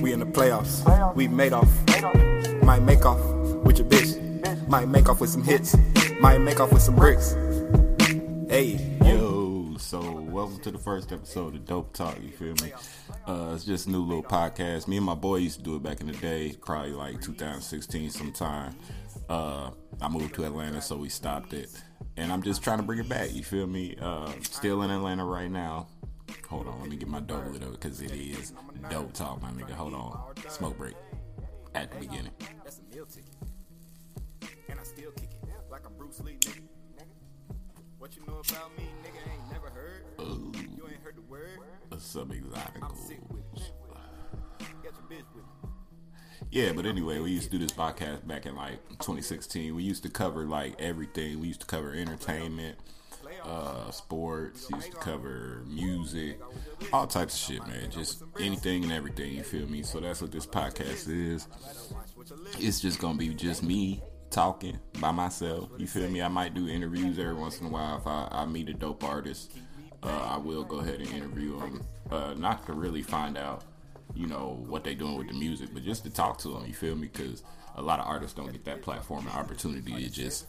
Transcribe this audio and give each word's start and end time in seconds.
We 0.00 0.12
in 0.12 0.20
the 0.20 0.26
playoffs. 0.26 1.14
We 1.14 1.28
made 1.28 1.52
off. 1.52 1.70
Might 2.62 2.82
make 2.82 3.06
off 3.06 3.18
with 3.64 3.78
your 3.78 3.86
bitch. 3.86 4.68
Might 4.68 4.88
make 4.88 5.08
off 5.08 5.20
with 5.20 5.30
some 5.30 5.42
hits. 5.42 5.76
Might 6.20 6.38
make 6.38 6.60
off 6.60 6.72
with 6.72 6.82
some 6.82 6.96
bricks. 6.96 7.32
Hey. 8.48 8.98
Yo, 9.04 9.76
so 9.78 10.00
welcome 10.20 10.60
to 10.60 10.70
the 10.70 10.78
first 10.78 11.12
episode 11.12 11.54
of 11.54 11.64
Dope 11.64 11.92
Talk. 11.94 12.16
You 12.22 12.30
feel 12.30 12.54
me? 12.62 12.72
Uh, 13.26 13.52
it's 13.54 13.64
just 13.64 13.86
a 13.86 13.90
new 13.90 14.02
little 14.02 14.22
podcast. 14.22 14.86
Me 14.86 14.96
and 14.98 15.06
my 15.06 15.14
boy 15.14 15.36
used 15.36 15.58
to 15.58 15.64
do 15.64 15.76
it 15.76 15.82
back 15.82 16.00
in 16.00 16.08
the 16.08 16.12
day, 16.14 16.54
probably 16.60 16.92
like 16.92 17.20
2016 17.22 18.10
sometime. 18.10 18.76
Uh, 19.28 19.70
I 20.00 20.08
moved 20.08 20.34
to 20.34 20.44
Atlanta, 20.44 20.80
so 20.82 20.96
we 20.96 21.08
stopped 21.08 21.52
it, 21.52 21.70
and 22.16 22.32
I'm 22.32 22.42
just 22.42 22.62
trying 22.62 22.78
to 22.78 22.84
bring 22.84 22.98
it 22.98 23.08
back. 23.08 23.32
You 23.34 23.42
feel 23.42 23.66
me? 23.66 23.96
Uh, 24.00 24.30
still 24.42 24.82
in 24.82 24.90
Atlanta 24.90 25.24
right 25.24 25.50
now. 25.50 25.88
Hold 26.48 26.68
on, 26.68 26.80
let 26.80 26.88
me 26.90 26.96
get 26.96 27.08
my 27.08 27.20
dope 27.20 27.46
lit 27.52 27.62
up 27.62 27.72
because 27.72 28.00
it 28.00 28.12
is 28.12 28.52
dope 28.90 29.12
talk, 29.12 29.42
my 29.42 29.50
nigga. 29.50 29.72
Hold 29.72 29.94
on, 29.94 30.20
smoke 30.48 30.76
break 30.78 30.94
at 31.74 31.90
the 31.90 31.98
beginning. 31.98 32.30
That's 32.64 32.78
a 32.80 32.94
meal 32.94 33.06
ticket. 33.06 33.30
And 34.68 34.78
I 34.78 34.82
still 34.84 35.10
kick 35.12 35.30
it 35.42 35.48
like 35.70 35.86
I'm 35.86 35.94
Bruce 35.94 36.20
Lee, 36.20 36.36
nigga. 36.40 36.60
What 37.98 38.14
you 38.16 38.22
know 38.26 38.40
about 38.48 38.76
me, 38.76 38.84
nigga? 39.02 39.32
Ain't 39.32 39.52
never 39.52 39.70
heard. 39.70 40.04
Ooh, 40.20 40.52
You 40.76 40.86
ain't 40.88 41.02
heard 41.02 41.16
the 41.16 41.22
word. 41.22 41.58
some 41.98 42.28
exotical. 42.30 42.96
sick 42.96 43.18
with 43.30 43.42
it. 43.56 43.72
Got 44.58 44.84
your 44.84 44.92
bitch 45.10 45.24
with 45.34 45.44
me. 45.44 45.70
Yeah, 46.50 46.72
but 46.72 46.86
anyway, 46.86 47.18
we 47.18 47.30
used 47.30 47.50
to 47.50 47.58
do 47.58 47.64
this 47.64 47.72
podcast 47.72 48.26
back 48.26 48.46
in 48.46 48.54
like 48.54 48.78
2016. 48.90 49.74
We 49.74 49.82
used 49.82 50.02
to 50.04 50.10
cover 50.10 50.44
like 50.44 50.80
everything. 50.80 51.40
We 51.40 51.48
used 51.48 51.60
to 51.60 51.66
cover 51.66 51.92
entertainment, 51.92 52.78
uh, 53.46 53.90
sports. 53.90 54.68
Used 54.70 54.92
to 54.92 54.96
cover 54.98 55.62
music, 55.66 56.40
all 56.92 57.06
types 57.06 57.34
of 57.34 57.40
shit, 57.40 57.66
man. 57.66 57.90
Just 57.90 58.22
anything 58.40 58.84
and 58.84 58.92
everything. 58.92 59.32
You 59.32 59.42
feel 59.42 59.66
me? 59.66 59.82
So 59.82 60.00
that's 60.00 60.20
what 60.20 60.32
this 60.32 60.46
podcast 60.46 61.08
is. 61.08 61.46
It's 62.58 62.80
just 62.80 62.98
gonna 62.98 63.18
be 63.18 63.34
just 63.34 63.62
me 63.62 64.02
talking 64.30 64.78
by 65.00 65.12
myself. 65.12 65.70
You 65.78 65.86
feel 65.86 66.08
me? 66.08 66.22
I 66.22 66.28
might 66.28 66.54
do 66.54 66.68
interviews 66.68 67.18
every 67.18 67.34
once 67.34 67.60
in 67.60 67.66
a 67.66 67.70
while 67.70 67.98
if 67.98 68.06
I, 68.06 68.28
I 68.30 68.46
meet 68.46 68.68
a 68.68 68.74
dope 68.74 69.04
artist. 69.04 69.52
Uh, 70.02 70.34
I 70.34 70.38
will 70.38 70.64
go 70.64 70.80
ahead 70.80 71.00
and 71.00 71.08
interview 71.08 71.58
them, 71.58 71.86
uh, 72.10 72.34
not 72.34 72.66
to 72.66 72.74
really 72.74 73.02
find 73.02 73.36
out 73.38 73.64
you 74.14 74.26
know 74.26 74.62
what 74.66 74.84
they're 74.84 74.94
doing 74.94 75.16
with 75.16 75.28
the 75.28 75.34
music, 75.34 75.70
but 75.72 75.84
just 75.84 76.04
to 76.04 76.10
talk 76.10 76.38
to 76.38 76.48
them. 76.48 76.64
You 76.66 76.74
feel 76.74 76.94
me? 76.96 77.08
Because 77.12 77.42
a 77.76 77.82
lot 77.82 78.00
of 78.00 78.06
artists 78.06 78.34
don't 78.34 78.50
get 78.50 78.64
that 78.64 78.82
platform 78.82 79.26
and 79.26 79.36
opportunity 79.36 80.04
to 80.04 80.10
just 80.10 80.46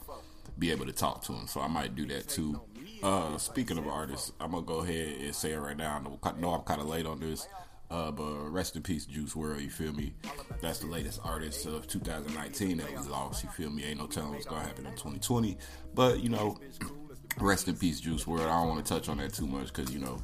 be 0.58 0.70
able 0.70 0.86
to 0.86 0.92
talk 0.92 1.22
to 1.24 1.32
them. 1.32 1.46
So 1.46 1.60
I 1.60 1.68
might 1.68 1.94
do 1.94 2.06
that 2.06 2.28
too. 2.28 2.60
Uh, 3.02 3.38
speaking 3.38 3.78
of 3.78 3.86
artists, 3.86 4.32
I'm 4.40 4.50
gonna 4.52 4.62
go 4.62 4.80
ahead 4.80 5.20
and 5.20 5.34
say 5.34 5.52
it 5.52 5.58
right 5.58 5.76
now. 5.76 5.96
I 6.22 6.32
know, 6.32 6.52
I'm 6.52 6.62
kind 6.62 6.80
of 6.80 6.88
late 6.88 7.06
on 7.06 7.20
this, 7.20 7.46
uh, 7.90 8.10
but 8.10 8.48
rest 8.50 8.76
in 8.76 8.82
peace, 8.82 9.06
Juice 9.06 9.34
WRLD. 9.34 9.62
You 9.62 9.70
feel 9.70 9.92
me? 9.92 10.14
That's 10.60 10.80
the 10.80 10.86
latest 10.86 11.20
artist 11.24 11.66
of 11.66 11.86
2019 11.86 12.78
that 12.78 12.90
we 12.90 12.96
lost. 13.08 13.44
You 13.44 13.50
feel 13.50 13.70
me? 13.70 13.84
Ain't 13.84 13.98
no 13.98 14.06
telling 14.06 14.32
what's 14.32 14.46
gonna 14.46 14.64
happen 14.64 14.86
in 14.86 14.92
2020, 14.92 15.56
but 15.94 16.20
you 16.20 16.28
know. 16.28 16.58
Rest 17.40 17.68
in 17.68 17.76
peace, 17.76 18.00
Juice 18.00 18.24
WRLD. 18.24 18.40
I 18.40 18.46
don't 18.46 18.68
want 18.68 18.84
to 18.84 18.92
touch 18.94 19.08
on 19.08 19.18
that 19.18 19.32
too 19.32 19.46
much 19.46 19.68
because 19.68 19.94
you 19.94 20.00
know 20.00 20.20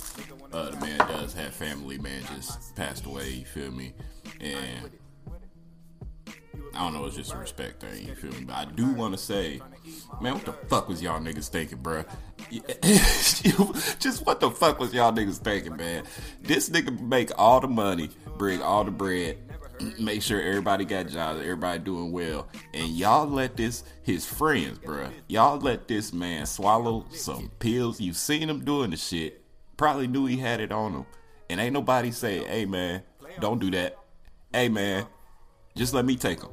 uh, 0.53 0.71
the 0.71 0.77
man 0.79 0.99
does 0.99 1.33
have 1.35 1.55
family. 1.55 1.97
Man 1.97 2.23
just 2.35 2.75
passed 2.75 3.07
away. 3.07 3.31
You 3.31 3.45
feel 3.45 3.71
me? 3.71 3.93
And 4.41 4.91
I 6.75 6.79
don't 6.79 6.95
know. 6.95 7.05
It's 7.07 7.17
just 7.17 7.33
a 7.33 7.37
respect 7.37 7.81
thing. 7.81 8.09
You 8.09 8.15
feel 8.15 8.33
me? 8.33 8.45
But 8.45 8.55
I 8.57 8.65
do 8.65 8.93
want 8.93 9.15
to 9.15 9.19
say, 9.19 9.61
man, 10.21 10.35
what 10.35 10.45
the 10.45 10.53
fuck 10.53 10.89
was 10.89 11.01
y'all 11.03 11.21
niggas 11.21 11.49
thinking, 11.49 11.79
bruh? 11.79 12.05
just 14.01 14.27
what 14.27 14.41
the 14.41 14.51
fuck 14.51 14.79
was 14.79 14.93
y'all 14.93 15.13
niggas 15.13 15.39
thinking, 15.39 15.77
man? 15.77 16.05
This 16.43 16.69
nigga 16.71 16.99
make 17.01 17.31
all 17.39 17.61
the 17.61 17.69
money, 17.69 18.11
bring 18.39 18.61
all 18.61 18.85
the 18.85 18.91
bread, 18.91 19.39
make 19.99 20.23
sure 20.23 20.41
everybody 20.41 20.85
got 20.85 21.09
jobs, 21.09 21.41
everybody 21.41 21.79
doing 21.79 22.13
well, 22.13 22.49
and 22.73 22.89
y'all 22.89 23.27
let 23.27 23.57
this 23.57 23.85
his 24.03 24.27
friends, 24.27 24.79
bruh. 24.79 25.11
Y'all 25.29 25.59
let 25.59 25.89
this 25.89 26.13
man 26.13 26.47
swallow 26.47 27.05
some 27.13 27.51
pills. 27.59 28.01
You 28.01 28.13
seen 28.13 28.49
him 28.49 28.65
doing 28.65 28.91
the 28.91 28.97
shit. 28.97 29.43
Probably 29.77 30.07
knew 30.07 30.27
he 30.27 30.37
had 30.37 30.61
it 30.61 30.73
on 30.73 30.93
him, 30.93 31.07
and 31.51 31.61
ain't 31.61 31.73
nobody 31.73 32.11
say, 32.11 32.45
"Hey 32.45 32.65
man, 32.65 33.03
don't 33.41 33.61
do 33.61 33.71
that." 33.73 33.99
Hey 34.53 34.69
man, 34.69 35.07
just 35.77 35.95
let 35.95 36.05
me 36.05 36.17
take 36.17 36.41
them. 36.41 36.51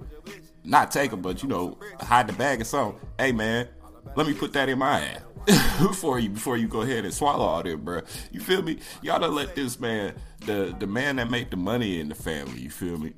Not 0.64 0.92
take 0.92 1.12
them, 1.12 1.22
but 1.22 1.42
you 1.42 1.50
know, 1.50 1.78
hide 2.00 2.28
the 2.28 2.34
bag 2.34 2.62
or 2.62 2.64
something. 2.64 3.00
Hey 3.18 3.32
man, 3.32 3.68
let 4.16 4.28
me 4.28 4.34
put 4.34 4.54
that 4.54 4.70
in 4.70 4.80
my 4.80 5.02
ass 5.02 5.22
before 5.82 6.20
you 6.20 6.30
before 6.30 6.58
you 6.58 6.68
go 6.68 6.82
ahead 6.82 7.04
and 7.04 7.14
swallow 7.14 7.46
all 7.46 7.64
that, 7.64 7.84
bro. 7.84 8.02
You 8.32 8.40
feel 8.40 8.62
me? 8.62 8.80
Y'all 9.02 9.20
don't 9.20 9.34
let 9.34 9.56
this 9.56 9.80
man, 9.80 10.14
the 10.46 10.76
the 10.78 10.88
man 10.88 11.16
that 11.18 11.32
make 11.32 11.50
the 11.50 11.58
money 11.58 12.00
in 12.00 12.09
the 12.09 12.16
family. 12.16 12.59
You 12.59 12.70
feel 12.70 12.98
me? 12.98 13.14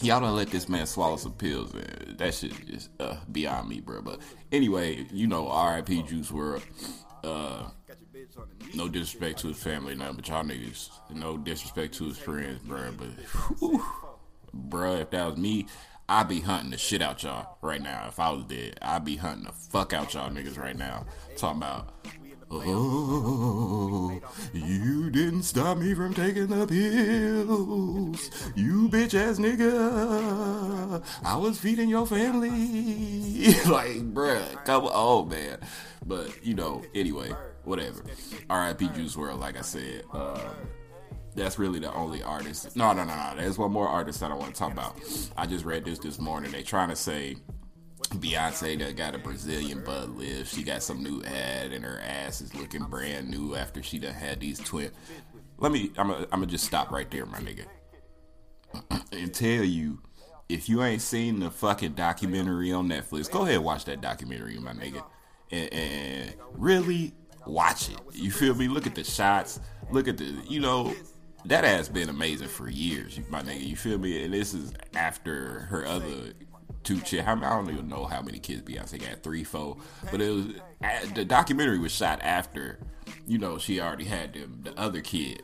Y'all 0.00 0.20
don't 0.20 0.36
let 0.36 0.50
this 0.50 0.68
man 0.68 0.86
swallow 0.86 1.16
some 1.16 1.32
pills, 1.32 1.74
man. 1.74 2.14
That 2.18 2.32
shit 2.34 2.52
is 2.68 2.88
uh, 3.00 3.16
beyond 3.32 3.68
me, 3.68 3.80
bro. 3.80 4.00
But 4.02 4.20
anyway, 4.52 5.06
you 5.12 5.26
know, 5.26 5.48
R.I.P. 5.48 6.02
Juice 6.04 6.30
WRLD. 6.30 6.62
Uh, 7.24 7.64
no 8.74 8.88
disrespect 8.88 9.40
to 9.40 9.48
his 9.48 9.60
family, 9.60 9.94
nothing, 9.96 10.16
but 10.16 10.28
y'all 10.28 10.44
niggas, 10.44 10.90
no 11.10 11.36
disrespect 11.36 11.94
to 11.94 12.04
his 12.04 12.18
friends, 12.18 12.60
bro. 12.62 12.92
But, 12.96 13.08
whew, 13.58 13.82
bruh, 14.54 15.00
if 15.00 15.10
that 15.10 15.26
was 15.26 15.36
me, 15.36 15.66
I'd 16.08 16.28
be 16.28 16.40
hunting 16.40 16.70
the 16.70 16.78
shit 16.78 17.02
out 17.02 17.22
y'all 17.22 17.58
right 17.60 17.82
now. 17.82 18.06
If 18.08 18.18
I 18.18 18.30
was 18.30 18.44
dead, 18.44 18.78
I'd 18.80 19.04
be 19.04 19.16
hunting 19.16 19.44
the 19.44 19.52
fuck 19.52 19.92
out 19.92 20.14
y'all 20.14 20.30
niggas 20.30 20.58
right 20.58 20.76
now. 20.76 21.04
Talking 21.36 21.58
about, 21.58 22.06
oh, 22.50 24.18
you 24.54 25.10
didn't 25.10 25.42
stop 25.42 25.76
me 25.76 25.92
from 25.92 26.14
taking 26.14 26.46
the 26.46 26.66
pills, 26.66 28.30
you 28.56 28.88
bitch 28.88 29.12
ass 29.14 29.38
nigga. 29.38 31.02
I 31.24 31.36
was 31.36 31.58
feeding 31.58 31.90
your 31.90 32.06
family, 32.06 33.52
like, 33.66 34.14
bruh, 34.14 34.64
come 34.64 34.84
on, 34.86 35.28
man. 35.28 35.58
But 36.06 36.42
you 36.42 36.54
know, 36.54 36.82
anyway, 36.94 37.32
whatever. 37.64 38.02
R.I.P. 38.48 38.88
Juice 38.94 39.14
WRLD, 39.14 39.38
like 39.38 39.58
I 39.58 39.62
said. 39.62 40.04
Um, 40.12 40.40
that's 41.38 41.58
really 41.58 41.78
the 41.78 41.92
only 41.92 42.22
artist. 42.22 42.76
No, 42.76 42.92
no, 42.92 43.04
no, 43.04 43.14
no. 43.14 43.32
There's 43.36 43.58
one 43.58 43.72
more 43.72 43.88
artist 43.88 44.20
that 44.20 44.30
I 44.30 44.34
want 44.34 44.54
to 44.54 44.58
talk 44.58 44.72
about. 44.72 44.96
I 45.36 45.46
just 45.46 45.64
read 45.64 45.84
this 45.84 45.98
this 45.98 46.18
morning. 46.18 46.52
They 46.52 46.62
trying 46.62 46.88
to 46.90 46.96
say 46.96 47.36
Beyonce 48.10 48.78
that 48.78 48.96
got 48.96 49.14
a 49.14 49.18
Brazilian 49.18 49.84
butt 49.84 50.10
lift. 50.10 50.54
She 50.54 50.62
got 50.62 50.82
some 50.82 51.02
new 51.02 51.22
ad, 51.24 51.72
and 51.72 51.84
her 51.84 52.00
ass 52.00 52.40
is 52.40 52.54
looking 52.54 52.84
brand 52.84 53.30
new 53.30 53.54
after 53.54 53.82
she 53.82 53.98
done 53.98 54.14
had 54.14 54.40
these 54.40 54.58
twin. 54.58 54.90
Let 55.58 55.72
me. 55.72 55.92
I'm 55.96 56.08
gonna. 56.08 56.24
I'm 56.24 56.40
gonna 56.40 56.46
just 56.46 56.64
stop 56.64 56.90
right 56.90 57.10
there, 57.10 57.26
my 57.26 57.38
nigga, 57.38 57.64
and 59.12 59.32
tell 59.32 59.64
you. 59.64 60.00
If 60.48 60.66
you 60.66 60.82
ain't 60.82 61.02
seen 61.02 61.40
the 61.40 61.50
fucking 61.50 61.92
documentary 61.92 62.72
on 62.72 62.88
Netflix, 62.88 63.30
go 63.30 63.42
ahead 63.42 63.56
and 63.56 63.64
watch 63.64 63.84
that 63.84 64.00
documentary, 64.00 64.56
my 64.56 64.72
nigga, 64.72 65.04
and, 65.50 65.70
and 65.70 66.34
really 66.54 67.12
watch 67.46 67.90
it. 67.90 67.98
You 68.14 68.30
feel 68.30 68.54
me? 68.54 68.66
Look 68.66 68.86
at 68.86 68.94
the 68.94 69.04
shots. 69.04 69.60
Look 69.90 70.08
at 70.08 70.16
the, 70.16 70.24
you 70.48 70.60
know, 70.60 70.94
that 71.44 71.64
has 71.64 71.88
been 71.88 72.08
amazing 72.08 72.48
for 72.48 72.68
years, 72.68 73.18
my 73.28 73.42
nigga. 73.42 73.66
You 73.66 73.76
feel 73.76 73.98
me? 73.98 74.24
And 74.24 74.34
this 74.34 74.54
is 74.54 74.72
after 74.94 75.60
her 75.70 75.86
other 75.86 76.32
two 76.82 77.00
chicks. 77.00 77.26
I 77.26 77.34
don't 77.34 77.70
even 77.70 77.88
know 77.88 78.04
how 78.04 78.22
many 78.22 78.38
kids 78.38 78.62
Beyonce 78.62 79.00
got, 79.00 79.22
three, 79.22 79.44
four. 79.44 79.76
But 80.10 80.20
it 80.20 80.30
was 80.30 80.46
the 81.14 81.24
documentary 81.24 81.78
was 81.78 81.92
shot 81.92 82.20
after, 82.22 82.78
you 83.26 83.38
know, 83.38 83.58
she 83.58 83.80
already 83.80 84.04
had 84.04 84.34
them, 84.34 84.60
the 84.62 84.78
other 84.78 85.00
kid. 85.00 85.42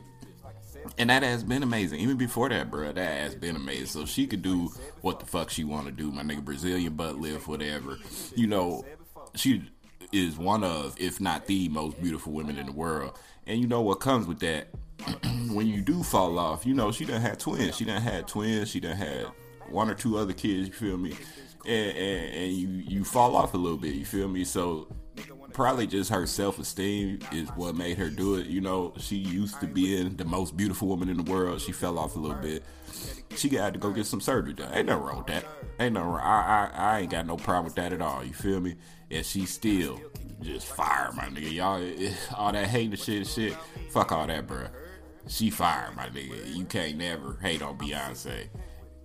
And 0.97 1.09
that 1.09 1.23
has 1.23 1.43
been 1.43 1.63
amazing. 1.63 1.99
Even 1.99 2.17
before 2.17 2.49
that, 2.49 2.69
bro, 2.69 2.91
that 2.91 3.19
has 3.21 3.35
been 3.35 3.55
amazing. 3.55 3.87
So 3.87 4.05
she 4.05 4.27
could 4.27 4.41
do 4.41 4.71
what 5.01 5.19
the 5.19 5.25
fuck 5.25 5.49
she 5.49 5.63
want 5.63 5.87
to 5.87 5.91
do. 5.91 6.11
My 6.11 6.21
nigga, 6.21 6.43
Brazilian 6.43 6.93
butt 6.93 7.19
lift, 7.19 7.47
whatever. 7.47 7.97
You 8.35 8.47
know, 8.47 8.85
she 9.33 9.63
is 10.11 10.37
one 10.37 10.63
of, 10.63 10.95
if 10.99 11.19
not 11.19 11.47
the 11.47 11.69
most 11.69 11.99
beautiful 12.01 12.33
women 12.33 12.57
in 12.57 12.67
the 12.67 12.71
world. 12.71 13.17
And 13.47 13.59
you 13.59 13.67
know 13.67 13.81
what 13.81 13.99
comes 13.99 14.27
with 14.27 14.39
that? 14.39 14.67
when 15.51 15.67
you 15.67 15.81
do 15.81 16.03
fall 16.03 16.37
off, 16.39 16.65
you 16.65 16.73
know, 16.73 16.91
she 16.91 17.05
done 17.05 17.21
had 17.21 17.39
twins. 17.39 17.75
She 17.75 17.85
done 17.85 18.01
had 18.01 18.27
twins. 18.27 18.69
She 18.69 18.79
done 18.79 18.95
had 18.95 19.27
one 19.69 19.89
or 19.89 19.95
two 19.95 20.17
other 20.17 20.33
kids, 20.33 20.67
you 20.67 20.73
feel 20.73 20.97
me? 20.97 21.15
And, 21.65 21.97
and, 21.97 22.35
and 22.35 22.53
you, 22.53 22.67
you 22.67 23.03
fall 23.03 23.35
off 23.35 23.53
a 23.53 23.57
little 23.57 23.77
bit, 23.77 23.95
you 23.95 24.05
feel 24.05 24.27
me? 24.27 24.43
So 24.43 24.87
probably 25.55 25.87
just 25.87 26.11
her 26.11 26.27
self 26.27 26.59
esteem 26.59 27.19
is 27.31 27.49
what 27.49 27.75
made 27.75 27.97
her 27.97 28.09
do 28.09 28.35
it. 28.35 28.47
You 28.47 28.61
know, 28.61 28.93
she 28.97 29.15
used 29.15 29.59
to 29.61 29.67
being 29.67 30.15
the 30.17 30.25
most 30.25 30.55
beautiful 30.57 30.87
woman 30.87 31.09
in 31.09 31.17
the 31.17 31.31
world. 31.31 31.61
She 31.61 31.71
fell 31.71 31.97
off 31.97 32.15
a 32.15 32.19
little 32.19 32.37
bit. 32.37 32.63
She 33.35 33.49
got 33.49 33.73
to 33.73 33.79
go 33.79 33.91
get 33.91 34.05
some 34.05 34.21
surgery 34.21 34.53
done. 34.53 34.71
Ain't 34.73 34.87
nothing 34.87 35.03
wrong 35.03 35.17
with 35.19 35.27
that. 35.27 35.45
Ain't 35.79 35.93
no 35.93 36.03
wrong. 36.03 36.19
I, 36.19 36.69
I 36.75 36.95
I 36.95 36.99
ain't 36.99 37.11
got 37.11 37.25
no 37.25 37.37
problem 37.37 37.65
with 37.65 37.75
that 37.75 37.93
at 37.93 38.01
all. 38.01 38.23
You 38.23 38.33
feel 38.33 38.59
me? 38.59 38.75
And 39.09 39.25
she 39.25 39.45
still 39.45 39.99
just 40.41 40.67
fire, 40.67 41.11
my 41.13 41.23
nigga. 41.25 41.51
Y'all, 41.51 41.81
all 42.37 42.51
that 42.51 42.67
hating 42.67 42.95
shit, 42.97 43.25
shit. 43.25 43.53
Fuck 43.89 44.11
all 44.11 44.27
that, 44.27 44.45
bro. 44.47 44.67
She 45.27 45.49
fire, 45.49 45.91
my 45.95 46.07
nigga. 46.07 46.55
You 46.55 46.65
can't 46.65 46.97
never 46.97 47.37
hate 47.41 47.61
on 47.61 47.77
Beyonce. 47.77 48.47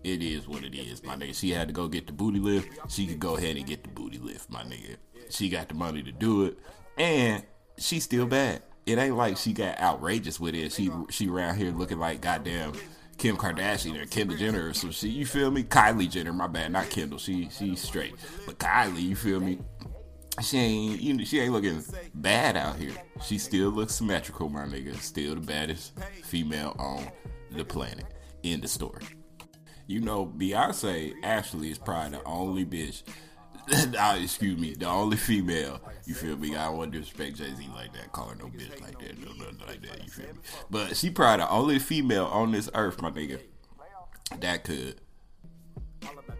It 0.02 0.22
is 0.22 0.48
what 0.48 0.64
it 0.64 0.74
is, 0.74 1.02
my 1.04 1.14
nigga. 1.16 1.34
She 1.34 1.50
had 1.50 1.68
to 1.68 1.74
go 1.74 1.88
get 1.88 2.06
the 2.06 2.12
booty 2.12 2.38
lift. 2.38 2.68
She 2.90 3.06
could 3.06 3.20
go 3.20 3.36
ahead 3.36 3.56
and 3.56 3.66
get 3.66 3.82
the 3.82 3.90
booty 3.90 4.18
lift, 4.18 4.50
my 4.50 4.62
nigga. 4.62 4.96
She 5.30 5.48
got 5.48 5.68
the 5.68 5.74
money 5.74 6.02
to 6.02 6.12
do 6.12 6.44
it, 6.44 6.58
and 6.98 7.42
she's 7.78 8.04
still 8.04 8.26
bad. 8.26 8.62
It 8.86 8.98
ain't 8.98 9.16
like 9.16 9.36
she 9.36 9.52
got 9.52 9.78
outrageous 9.78 10.40
with 10.40 10.54
it. 10.54 10.72
She 10.72 10.90
she 11.10 11.28
around 11.28 11.56
here 11.56 11.70
looking 11.70 11.98
like 11.98 12.20
goddamn 12.20 12.72
Kim 13.18 13.36
Kardashian 13.36 14.00
or 14.00 14.06
Kendall 14.06 14.36
Jenner 14.36 14.68
or 14.68 14.74
some 14.74 14.90
shit. 14.90 15.10
You 15.10 15.26
feel 15.26 15.50
me? 15.50 15.62
Kylie 15.62 16.10
Jenner, 16.10 16.32
my 16.32 16.46
bad, 16.46 16.72
not 16.72 16.88
Kendall. 16.88 17.18
She 17.18 17.48
she's 17.50 17.80
straight, 17.80 18.14
but 18.46 18.58
Kylie, 18.58 19.02
you 19.02 19.14
feel 19.16 19.40
me? 19.40 19.60
She 20.42 20.58
ain't 20.58 21.00
you 21.00 21.14
know, 21.14 21.24
she 21.24 21.40
ain't 21.40 21.52
looking 21.52 21.82
bad 22.14 22.56
out 22.56 22.76
here. 22.76 22.92
She 23.24 23.38
still 23.38 23.70
looks 23.70 23.94
symmetrical, 23.94 24.48
my 24.48 24.64
nigga. 24.64 24.98
Still 25.00 25.34
the 25.34 25.40
baddest 25.40 25.98
female 26.24 26.74
on 26.78 27.10
the 27.50 27.64
planet. 27.64 28.06
In 28.42 28.60
the 28.60 28.68
story. 28.68 29.04
You 29.86 30.00
know, 30.00 30.24
Beyonce 30.24 31.14
actually 31.22 31.70
is 31.70 31.78
probably 31.78 32.18
the 32.18 32.24
only 32.24 32.64
bitch 32.64 33.02
nah, 33.90 34.14
excuse 34.22 34.58
me, 34.58 34.74
the 34.74 34.86
only 34.86 35.16
female, 35.16 35.80
you 36.06 36.14
feel 36.14 36.36
me? 36.36 36.56
I 36.56 36.66
don't 36.66 36.78
want 36.78 36.92
to 36.92 36.98
disrespect 36.98 37.36
Jay 37.36 37.52
Z 37.54 37.68
like 37.74 37.92
that, 37.94 38.12
call 38.12 38.28
her 38.28 38.36
no 38.36 38.46
bitch 38.46 38.80
like 38.80 38.98
that, 39.00 39.18
no 39.18 39.32
nothing 39.32 39.58
like 39.66 39.82
that, 39.82 40.04
you 40.04 40.10
feel 40.10 40.26
me? 40.26 40.40
But 40.70 40.96
she 40.96 41.10
probably 41.10 41.44
the 41.44 41.50
only 41.50 41.78
female 41.78 42.26
on 42.26 42.52
this 42.52 42.70
earth, 42.74 43.00
my 43.00 43.10
nigga, 43.10 43.40
that 44.40 44.64
could 44.64 45.00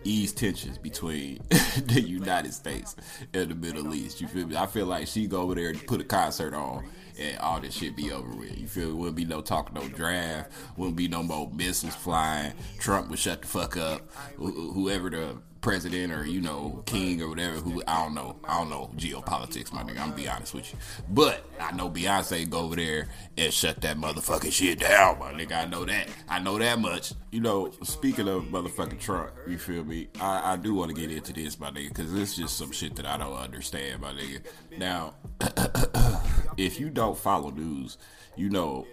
ease 0.05 0.33
tensions 0.33 0.79
between 0.79 1.41
the 1.87 2.01
United 2.01 2.53
States 2.55 2.97
and 3.35 3.51
the 3.51 3.55
Middle 3.55 3.95
East. 3.95 4.21
You 4.21 4.29
feel 4.29 4.47
me? 4.47 4.57
I 4.57 4.67
feel 4.67 4.87
like 4.87 5.07
she 5.07 5.27
go 5.27 5.43
over 5.43 5.55
there 5.55 5.71
and 5.71 5.87
put 5.87 6.01
a 6.01 6.05
concert 6.05 6.55
on 6.55 6.85
and 7.19 7.39
all 7.39 7.61
this 7.61 7.75
shit 7.75 7.97
be 7.97 8.13
over 8.13 8.31
with. 8.35 8.59
You 8.59 8.67
feel 8.67 8.89
me? 8.89 8.95
Wouldn't 8.95 9.17
be 9.17 9.25
no 9.25 9.41
talk, 9.41 9.73
no 9.73 9.87
draft. 9.89 10.53
Wouldn't 10.77 10.97
be 10.97 11.09
no 11.09 11.23
more 11.23 11.51
missiles 11.53 11.95
flying. 11.95 12.53
Trump 12.79 13.11
would 13.11 13.19
shut 13.19 13.43
the 13.43 13.49
fuck 13.49 13.77
up. 13.77 14.11
Wh- 14.37 14.73
whoever 14.75 15.11
the 15.11 15.37
president 15.61 16.13
or 16.13 16.25
you 16.25 16.41
know 16.41 16.83
king 16.87 17.21
or 17.21 17.29
whatever 17.29 17.57
who 17.57 17.83
I 17.87 18.03
don't 18.03 18.15
know 18.15 18.37
I 18.45 18.59
don't 18.59 18.71
know 18.71 18.91
geopolitics 18.97 19.73
my 19.73 19.83
nigga 19.83 20.01
I'm 20.01 20.11
gonna 20.11 20.17
be 20.17 20.29
honest 20.29 20.55
with 20.55 20.73
you. 20.73 20.79
But 21.11 21.45
I 21.61 21.73
know 21.73 21.91
Beyonce 21.91 22.49
go 22.49 22.61
over 22.61 22.77
there 22.77 23.09
and 23.37 23.53
shut 23.53 23.81
that 23.83 23.99
motherfucking 23.99 24.53
shit 24.53 24.81
down 24.81 25.19
my 25.19 25.33
nigga 25.33 25.53
I 25.53 25.67
know 25.67 25.85
that. 25.85 26.09
I 26.29 26.39
know 26.39 26.59
that 26.59 26.79
much. 26.79 27.13
You 27.31 27.41
know 27.41 27.73
speaking 27.83 28.29
of 28.29 28.45
motherfucking 28.45 29.01
Trump 29.01 29.33
you 29.47 29.59
feel 29.59 29.85
me? 29.85 30.09
I, 30.21 30.55
I 30.55 30.57
do 30.57 30.75
want 30.75 30.95
to 30.95 31.01
get 31.01 31.11
into 31.11 31.33
this 31.33 31.61
my 31.61 31.71
nigga 31.71 31.89
because 31.89 32.13
this 32.13 32.31
is 32.31 32.37
just 32.37 32.59
some 32.59 32.73
shit 32.73 32.97
that 32.97 33.07
I 33.07 33.17
don't 33.17 33.37
understand 33.37 34.01
my 34.01 34.13
nigga. 34.13 34.45
Now 34.79 35.15
if 36.57 36.81
you 36.81 36.91
don't 36.91 37.19
follow 37.19 37.51
news 37.51 37.99
you 38.37 38.49
know 38.49 38.87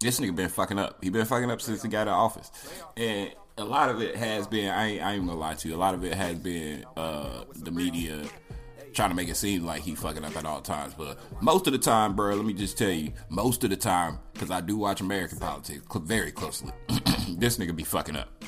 this 0.00 0.18
nigga 0.18 0.34
been 0.34 0.48
fucking 0.48 0.78
up. 0.78 1.02
He 1.04 1.10
been 1.10 1.26
fucking 1.26 1.50
up 1.50 1.60
since 1.60 1.82
he 1.82 1.88
got 1.88 2.08
in 2.08 2.08
office, 2.08 2.50
and 2.96 3.30
a 3.58 3.64
lot 3.64 3.88
of 3.88 4.00
it 4.00 4.16
has 4.16 4.46
been. 4.46 4.70
I 4.70 4.86
ain't, 4.86 5.02
I 5.02 5.12
ain't 5.14 5.26
gonna 5.26 5.38
lie 5.38 5.54
to 5.54 5.68
you. 5.68 5.74
A 5.74 5.76
lot 5.76 5.94
of 5.94 6.04
it 6.04 6.14
has 6.14 6.38
been 6.38 6.84
uh, 6.96 7.44
the 7.56 7.70
media 7.70 8.22
trying 8.92 9.10
to 9.10 9.14
make 9.14 9.28
it 9.28 9.36
seem 9.36 9.64
like 9.64 9.82
he 9.82 9.94
fucking 9.94 10.24
up 10.24 10.36
at 10.36 10.44
all 10.44 10.60
times. 10.60 10.94
But 10.94 11.18
most 11.42 11.66
of 11.66 11.72
the 11.72 11.78
time, 11.78 12.16
bro, 12.16 12.34
let 12.34 12.44
me 12.44 12.52
just 12.52 12.76
tell 12.76 12.90
you, 12.90 13.12
most 13.28 13.62
of 13.64 13.70
the 13.70 13.76
time, 13.76 14.18
because 14.32 14.50
I 14.50 14.60
do 14.60 14.76
watch 14.76 15.00
American 15.00 15.38
politics 15.38 15.84
very 16.02 16.32
closely, 16.32 16.72
this 17.28 17.58
nigga 17.58 17.74
be 17.74 17.84
fucking 17.84 18.16
up. 18.16 18.44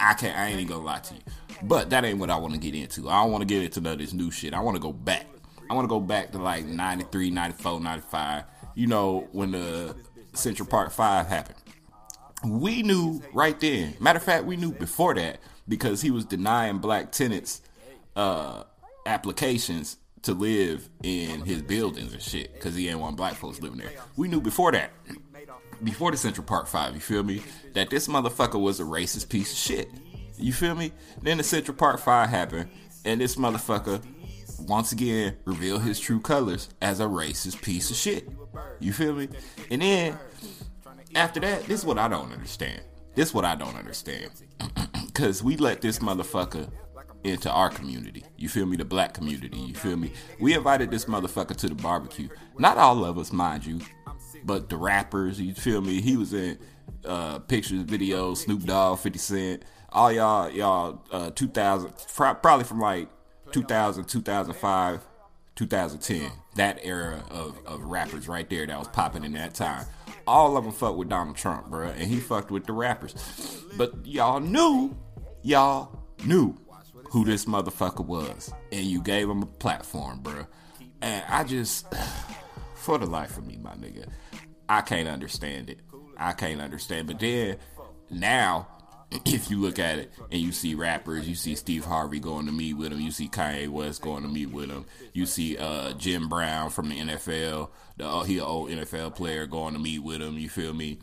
I 0.00 0.14
can't. 0.14 0.36
I 0.36 0.46
ain't 0.46 0.60
even 0.60 0.68
gonna 0.68 0.84
lie 0.84 0.98
to 1.00 1.14
you. 1.14 1.20
But 1.62 1.90
that 1.90 2.04
ain't 2.04 2.18
what 2.18 2.30
I 2.30 2.36
want 2.36 2.54
to 2.54 2.60
get 2.60 2.74
into. 2.74 3.08
I 3.08 3.22
don't 3.22 3.30
want 3.30 3.42
to 3.42 3.46
get 3.46 3.62
into 3.62 3.80
none 3.80 3.94
of 3.94 3.98
this 3.98 4.12
new 4.12 4.30
shit. 4.30 4.54
I 4.54 4.60
want 4.60 4.76
to 4.76 4.80
go 4.80 4.92
back. 4.92 5.26
I 5.70 5.74
want 5.74 5.84
to 5.84 5.88
go 5.88 6.00
back 6.00 6.32
to 6.32 6.38
like 6.38 6.66
93, 6.66 7.30
94, 7.30 7.80
95. 7.80 8.44
You 8.74 8.86
know, 8.88 9.28
when 9.32 9.52
the 9.52 9.94
Central 10.34 10.68
Park 10.68 10.90
5 10.90 11.26
happened 11.26 11.63
we 12.44 12.82
knew 12.82 13.22
right 13.32 13.58
then. 13.58 13.94
Matter 14.00 14.18
of 14.18 14.22
fact, 14.22 14.44
we 14.44 14.56
knew 14.56 14.72
before 14.72 15.14
that 15.14 15.38
because 15.68 16.02
he 16.02 16.10
was 16.10 16.24
denying 16.24 16.78
black 16.78 17.12
tenants 17.12 17.62
uh, 18.16 18.64
applications 19.06 19.96
to 20.22 20.32
live 20.32 20.88
in 21.02 21.42
his 21.42 21.62
buildings 21.62 22.12
and 22.12 22.22
shit 22.22 22.52
because 22.54 22.74
he 22.74 22.88
ain't 22.88 22.98
want 22.98 23.16
black 23.16 23.34
folks 23.34 23.60
living 23.60 23.78
there. 23.78 23.92
We 24.16 24.28
knew 24.28 24.40
before 24.40 24.72
that, 24.72 24.90
before 25.82 26.10
the 26.10 26.16
Central 26.16 26.46
Park 26.46 26.66
Five, 26.66 26.94
you 26.94 27.00
feel 27.00 27.22
me, 27.22 27.42
that 27.74 27.90
this 27.90 28.08
motherfucker 28.08 28.60
was 28.60 28.80
a 28.80 28.84
racist 28.84 29.28
piece 29.28 29.52
of 29.52 29.58
shit. 29.58 29.90
You 30.38 30.52
feel 30.52 30.74
me? 30.74 30.92
Then 31.22 31.38
the 31.38 31.44
Central 31.44 31.76
Park 31.76 32.00
Five 32.00 32.30
happened, 32.30 32.70
and 33.04 33.20
this 33.20 33.36
motherfucker 33.36 34.02
once 34.60 34.92
again 34.92 35.36
revealed 35.44 35.82
his 35.82 36.00
true 36.00 36.20
colors 36.20 36.68
as 36.80 37.00
a 37.00 37.04
racist 37.04 37.60
piece 37.62 37.90
of 37.90 37.96
shit. 37.96 38.28
You 38.80 38.92
feel 38.92 39.14
me? 39.14 39.28
And 39.70 39.82
then 39.82 40.18
after 41.14 41.40
that, 41.40 41.64
this 41.64 41.80
is 41.80 41.86
what 41.86 41.98
I 41.98 42.08
don't 42.08 42.32
understand. 42.32 42.80
This 43.14 43.28
is 43.28 43.34
what 43.34 43.44
I 43.44 43.54
don't 43.54 43.76
understand. 43.76 44.30
Cause 45.14 45.42
we 45.42 45.56
let 45.56 45.80
this 45.80 46.00
motherfucker 46.00 46.68
into 47.22 47.50
our 47.50 47.70
community. 47.70 48.24
You 48.36 48.48
feel 48.48 48.66
me? 48.66 48.76
The 48.76 48.84
black 48.84 49.14
community. 49.14 49.58
You 49.58 49.74
feel 49.74 49.96
me? 49.96 50.12
We 50.40 50.54
invited 50.54 50.90
this 50.90 51.06
motherfucker 51.06 51.56
to 51.56 51.68
the 51.68 51.74
barbecue. 51.74 52.28
Not 52.58 52.76
all 52.78 53.04
of 53.04 53.18
us, 53.18 53.32
mind 53.32 53.64
you, 53.64 53.80
but 54.44 54.68
the 54.68 54.76
rappers. 54.76 55.40
You 55.40 55.54
feel 55.54 55.80
me? 55.80 56.00
He 56.00 56.16
was 56.16 56.34
in 56.34 56.58
uh, 57.04 57.38
pictures, 57.40 57.84
videos, 57.84 58.38
Snoop 58.38 58.64
Dogg, 58.64 58.98
50 58.98 59.18
Cent. 59.18 59.62
All 59.90 60.12
y'all, 60.12 60.50
y'all, 60.50 61.02
uh, 61.12 61.30
2000, 61.30 61.92
probably 62.42 62.64
from 62.64 62.80
like 62.80 63.08
2000, 63.52 64.04
2005, 64.04 65.00
2010. 65.54 66.32
That 66.56 66.80
era 66.82 67.24
of, 67.30 67.58
of 67.64 67.84
rappers 67.84 68.28
right 68.28 68.48
there 68.50 68.66
that 68.66 68.78
was 68.78 68.88
popping 68.88 69.24
in 69.24 69.32
that 69.32 69.54
time 69.54 69.86
all 70.26 70.56
of 70.56 70.64
them 70.64 70.72
fucked 70.72 70.96
with 70.96 71.08
Donald 71.08 71.36
Trump, 71.36 71.68
bro, 71.68 71.88
and 71.88 72.02
he 72.02 72.18
fucked 72.18 72.50
with 72.50 72.66
the 72.66 72.72
rappers. 72.72 73.14
But 73.76 74.06
y'all 74.06 74.40
knew, 74.40 74.96
y'all 75.42 75.98
knew 76.24 76.56
who 77.10 77.24
this 77.24 77.44
motherfucker 77.44 78.04
was, 78.04 78.52
and 78.72 78.84
you 78.84 79.02
gave 79.02 79.28
him 79.28 79.42
a 79.42 79.46
platform, 79.46 80.20
bro. 80.20 80.46
And 81.00 81.24
I 81.28 81.44
just, 81.44 81.86
for 82.74 82.98
the 82.98 83.06
life 83.06 83.36
of 83.38 83.46
me, 83.46 83.58
my 83.62 83.74
nigga, 83.74 84.08
I 84.68 84.80
can't 84.80 85.08
understand 85.08 85.70
it. 85.70 85.80
I 86.16 86.32
can't 86.32 86.60
understand. 86.60 87.08
But 87.08 87.18
then 87.18 87.56
now 88.10 88.68
if 89.26 89.50
you 89.50 89.60
look 89.60 89.78
at 89.78 89.98
it 89.98 90.12
and 90.30 90.40
you 90.40 90.52
see 90.52 90.74
rappers, 90.74 91.28
you 91.28 91.34
see 91.34 91.54
Steve 91.54 91.84
Harvey 91.84 92.20
going 92.20 92.46
to 92.46 92.52
meet 92.52 92.74
with 92.74 92.92
him, 92.92 93.00
you 93.00 93.10
see 93.10 93.28
Kanye 93.28 93.68
West 93.68 94.02
going 94.02 94.22
to 94.22 94.28
meet 94.28 94.50
with 94.50 94.70
him, 94.70 94.84
you 95.12 95.26
see 95.26 95.56
uh, 95.56 95.92
Jim 95.94 96.28
Brown 96.28 96.70
from 96.70 96.88
the 96.88 96.98
NFL, 96.98 97.70
the 97.96 98.06
uh, 98.06 98.22
he 98.24 98.38
an 98.38 98.44
old 98.44 98.70
NFL 98.70 99.14
player 99.14 99.46
going 99.46 99.74
to 99.74 99.80
meet 99.80 100.00
with 100.00 100.20
him. 100.20 100.38
You 100.38 100.48
feel 100.48 100.74
me? 100.74 100.98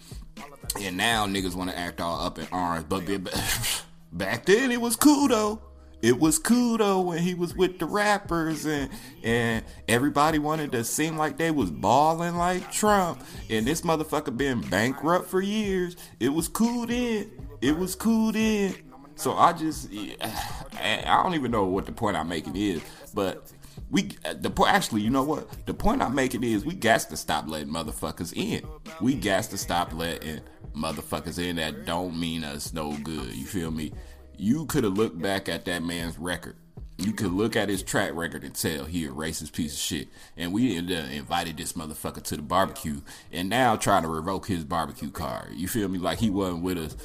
And 0.80 0.98
now 0.98 1.26
niggas 1.26 1.56
want 1.56 1.70
to 1.70 1.78
act 1.78 2.02
all 2.02 2.26
up 2.26 2.40
in 2.40 2.48
arms, 2.52 2.86
but 2.88 3.06
back 4.12 4.46
then 4.46 4.72
it 4.72 4.82
was 4.82 4.96
cool 4.96 5.28
though. 5.28 5.62
It 6.02 6.20
was 6.20 6.40
cool 6.40 6.80
though 6.80 7.02
when 7.02 7.20
he 7.20 7.36
was 7.36 7.56
with 7.56 7.78
the 7.78 7.86
rappers 7.86 8.66
and 8.66 8.90
and 9.24 9.64
everybody 9.88 10.40
wanted 10.40 10.72
to 10.72 10.84
seem 10.84 11.16
like 11.16 11.38
they 11.38 11.52
was 11.52 11.70
balling 11.70 12.36
like 12.36 12.72
Trump. 12.72 13.24
And 13.50 13.68
this 13.68 13.82
motherfucker 13.82 14.36
been 14.36 14.62
bankrupt 14.62 15.28
for 15.28 15.42
years. 15.42 15.96
It 16.20 16.30
was 16.30 16.48
cool 16.48 16.88
then. 16.88 17.30
It 17.62 17.78
was 17.78 17.96
cool 17.96 18.32
then. 18.32 18.76
So 19.16 19.34
I 19.34 19.54
just, 19.54 19.90
I 19.92 21.22
don't 21.24 21.36
even 21.36 21.52
know 21.52 21.66
what 21.66 21.86
the 21.86 21.92
point 21.92 22.18
I'm 22.18 22.28
making 22.28 22.56
is, 22.56 22.82
but 23.14 23.52
we 23.92 24.10
the 24.36 24.50
point 24.50 24.74
actually, 24.74 25.02
you 25.02 25.12
know 25.12 25.24
what? 25.24 25.66
The 25.68 25.74
point 25.74 26.02
I'm 26.02 26.16
making 26.16 26.44
is 26.44 26.66
we 26.66 26.74
got 26.74 27.02
to 27.02 27.18
stop 27.18 27.48
letting 27.48 27.70
motherfuckers 27.70 28.34
in. 28.36 28.68
We 29.00 29.14
got 29.14 29.44
to 29.46 29.58
stop 29.58 29.94
letting 29.94 30.42
motherfuckers 30.76 31.38
in 31.38 31.58
that 31.58 31.86
don't 31.86 32.20
mean 32.20 32.44
us 32.44 32.74
no 32.74 32.98
good. 32.98 33.34
You 33.34 33.46
feel 33.46 33.70
me? 33.70 33.92
You 34.38 34.66
could 34.66 34.84
have 34.84 34.94
looked 34.94 35.22
back 35.22 35.48
at 35.48 35.66
that 35.66 35.84
man's 35.84 36.18
record 36.18 36.56
you 37.02 37.14
could 37.14 37.32
look 37.32 37.56
at 37.56 37.70
his 37.70 37.82
track 37.84 38.12
record 38.14 38.44
and 38.44 38.54
tell 38.54 38.86
he 38.86 39.06
a 39.06 39.10
racist 39.10 39.54
piece 39.54 39.74
of 39.74 39.80
shit. 39.80 40.08
And 40.38 40.54
we 40.54 40.78
invited 40.78 41.58
this 41.58 41.74
motherfucker 41.74 42.22
to 42.24 42.36
the 42.36 42.42
barbecue, 42.42 43.02
and 43.32 43.50
now 43.50 43.76
trying 43.76 44.04
to 44.04 44.08
revoke 44.08 44.48
his 44.48 44.64
barbecue 44.64 45.10
card. 45.10 45.54
You 45.54 45.68
feel 45.68 45.88
me? 45.88 45.98
Like 45.98 46.20
he 46.20 46.30
wasn't 46.30 46.64
with 46.64 46.78
us 46.78 46.96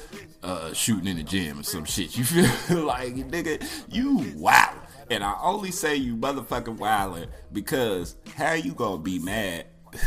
uh, 0.43 0.73
shooting 0.73 1.07
in 1.07 1.17
the 1.17 1.23
gym 1.23 1.59
or 1.59 1.63
some 1.63 1.85
shit. 1.85 2.17
You 2.17 2.23
feel 2.25 2.83
like 2.85 3.15
nigga, 3.15 3.63
you 3.89 4.33
wow. 4.35 4.73
And 5.09 5.23
I 5.23 5.35
only 5.41 5.71
say 5.71 5.95
you 5.95 6.15
motherfucking 6.15 6.77
wildin' 6.77 7.27
because 7.51 8.17
how 8.35 8.53
you 8.53 8.73
gonna 8.73 9.01
be 9.01 9.19
mad? 9.19 9.65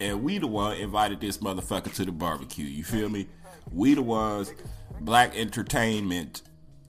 And 0.00 0.22
we 0.22 0.38
the 0.38 0.46
one 0.46 0.78
invited 0.78 1.20
this 1.20 1.38
motherfucker 1.38 1.92
to 1.96 2.06
the 2.06 2.12
barbecue. 2.12 2.64
You 2.64 2.82
feel 2.84 3.10
me? 3.10 3.26
We 3.70 3.92
the 3.92 4.00
ones, 4.00 4.50
black 5.02 5.36
entertainment 5.36 6.40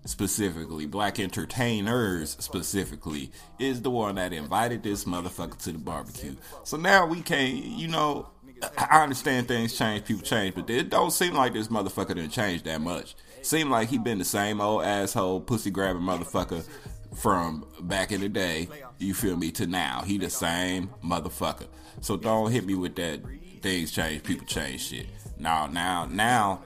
specifically, 0.06 0.86
black 0.86 1.20
entertainers 1.20 2.36
specifically, 2.40 3.32
is 3.60 3.82
the 3.82 3.90
one 3.90 4.16
that 4.16 4.34
invited 4.34 4.84
this 4.84 5.06
motherfucker 5.06 5.58
to 5.64 5.72
the 5.72 5.78
barbecue. 5.78 6.36
So 6.64 6.78
now 6.78 7.06
we 7.06 7.22
can't, 7.22 7.54
you 7.54 7.88
know, 7.88 8.30
I 8.78 9.04
understand 9.04 9.48
things 9.48 9.78
change, 9.78 10.06
people 10.06 10.24
change, 10.24 10.56
but 10.56 10.70
it 10.70 10.90
don't 10.90 11.12
seem 11.12 11.34
like 11.34 11.54
this 11.54 11.68
motherfucker 11.68 12.10
didn't 12.16 12.30
change 12.30 12.64
that 12.64 12.82
much. 12.82 13.16
Seem 13.42 13.70
like 13.70 13.90
he 13.90 13.98
been 13.98 14.20
the 14.20 14.26
same 14.26 14.62
old 14.62 14.84
asshole, 14.84 15.42
pussy 15.42 15.72
grabbing 15.72 16.04
motherfucker 16.04 16.68
from 17.16 17.66
back 17.82 18.12
in 18.12 18.22
the 18.22 18.30
day, 18.30 18.70
you 19.00 19.14
feel 19.14 19.36
me, 19.36 19.52
to 19.52 19.68
now. 19.68 20.02
He 20.02 20.18
the 20.18 20.30
same 20.30 20.90
motherfucker. 21.04 21.68
So 22.02 22.18
don't 22.18 22.52
hit 22.52 22.66
me 22.66 22.76
with 22.76 22.96
that 22.96 23.22
things 23.62 23.92
change, 23.92 24.24
people 24.24 24.46
change 24.46 24.88
shit. 24.88 25.08
Now, 25.38 25.68
now, 25.68 26.06
now, 26.06 26.64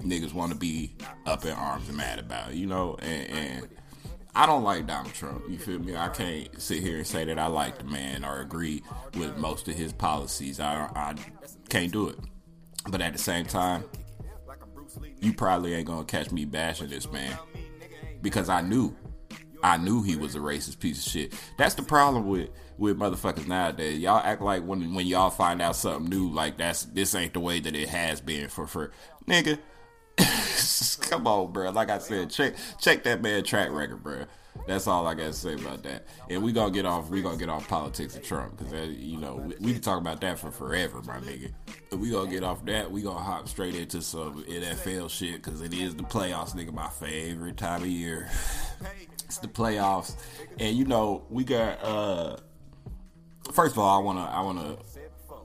niggas 0.00 0.32
want 0.32 0.52
to 0.52 0.58
be 0.58 0.94
up 1.26 1.44
in 1.44 1.52
arms 1.52 1.88
and 1.88 1.96
mad 1.96 2.18
about, 2.18 2.54
you 2.54 2.66
know, 2.66 2.96
and, 3.00 3.30
and 3.30 3.68
I 4.34 4.46
don't 4.46 4.62
like 4.62 4.86
Donald 4.86 5.14
Trump. 5.14 5.44
You 5.48 5.58
feel 5.58 5.78
me? 5.78 5.96
I 5.96 6.08
can't 6.08 6.60
sit 6.60 6.80
here 6.80 6.98
and 6.98 7.06
say 7.06 7.24
that 7.24 7.38
I 7.38 7.46
like 7.46 7.78
the 7.78 7.84
man 7.84 8.24
or 8.24 8.40
agree 8.40 8.82
with 9.14 9.36
most 9.36 9.66
of 9.68 9.74
his 9.74 9.92
policies. 9.92 10.60
I 10.60 10.88
I 10.94 11.14
can't 11.68 11.92
do 11.92 12.08
it. 12.08 12.16
But 12.88 13.00
at 13.00 13.12
the 13.12 13.18
same 13.18 13.46
time, 13.46 13.84
you 15.20 15.32
probably 15.32 15.74
ain't 15.74 15.86
gonna 15.86 16.04
catch 16.04 16.30
me 16.30 16.44
bashing 16.44 16.88
this 16.88 17.10
man 17.10 17.36
because 18.22 18.48
I 18.48 18.62
knew, 18.62 18.96
I 19.62 19.76
knew 19.76 20.02
he 20.02 20.16
was 20.16 20.34
a 20.34 20.38
racist 20.38 20.78
piece 20.78 21.04
of 21.04 21.10
shit. 21.10 21.34
That's 21.56 21.74
the 21.74 21.82
problem 21.82 22.28
with 22.28 22.50
with 22.76 22.96
motherfuckers 22.96 23.48
nowadays. 23.48 23.98
Y'all 23.98 24.22
act 24.24 24.40
like 24.40 24.62
when 24.62 24.94
when 24.94 25.06
y'all 25.06 25.30
find 25.30 25.60
out 25.60 25.74
something 25.76 26.08
new, 26.08 26.30
like 26.30 26.58
that's 26.58 26.84
this 26.84 27.14
ain't 27.14 27.34
the 27.34 27.40
way 27.40 27.60
that 27.60 27.74
it 27.74 27.88
has 27.88 28.20
been 28.20 28.48
for 28.48 28.66
for 28.66 28.92
nigga. 29.26 29.58
Come 31.10 31.26
on, 31.26 31.52
bro. 31.52 31.70
Like 31.70 31.90
I 31.90 31.98
said, 31.98 32.30
check 32.30 32.54
check 32.80 33.02
that 33.04 33.22
man 33.22 33.44
track 33.44 33.70
record, 33.70 34.02
bro. 34.02 34.24
That's 34.66 34.86
all 34.86 35.06
I 35.06 35.14
gotta 35.14 35.32
say 35.32 35.54
about 35.54 35.82
that. 35.84 36.04
And 36.28 36.42
we 36.42 36.52
gonna 36.52 36.70
get 36.70 36.84
off. 36.84 37.08
We 37.08 37.22
gonna 37.22 37.36
get 37.36 37.48
off 37.48 37.68
politics 37.68 38.16
of 38.16 38.22
Trump 38.22 38.58
because 38.58 38.72
you 38.90 39.16
know 39.18 39.36
we, 39.36 39.54
we, 39.60 39.72
can 39.72 39.80
talk 39.80 40.00
about 40.00 40.20
that 40.20 40.38
for 40.38 40.50
forever, 40.50 41.00
my 41.02 41.18
nigga. 41.20 41.52
We 41.92 42.10
gonna 42.10 42.30
get 42.30 42.44
off 42.44 42.64
that. 42.66 42.90
We 42.90 43.02
gonna 43.02 43.18
hop 43.18 43.48
straight 43.48 43.74
into 43.74 44.02
some 44.02 44.44
NFL 44.44 45.10
shit 45.10 45.42
because 45.42 45.62
it 45.62 45.72
is 45.72 45.94
the 45.94 46.02
playoffs, 46.02 46.54
nigga. 46.54 46.72
My 46.72 46.88
favorite 46.88 47.56
time 47.56 47.82
of 47.82 47.88
year. 47.88 48.28
It's 49.24 49.38
the 49.38 49.48
playoffs, 49.48 50.16
and 50.58 50.76
you 50.76 50.84
know 50.84 51.24
we 51.30 51.44
got. 51.44 51.82
uh 51.82 52.36
First 53.52 53.72
of 53.72 53.78
all, 53.78 53.98
I 53.98 54.04
wanna 54.04 54.24
I 54.24 54.42
wanna 54.42 54.76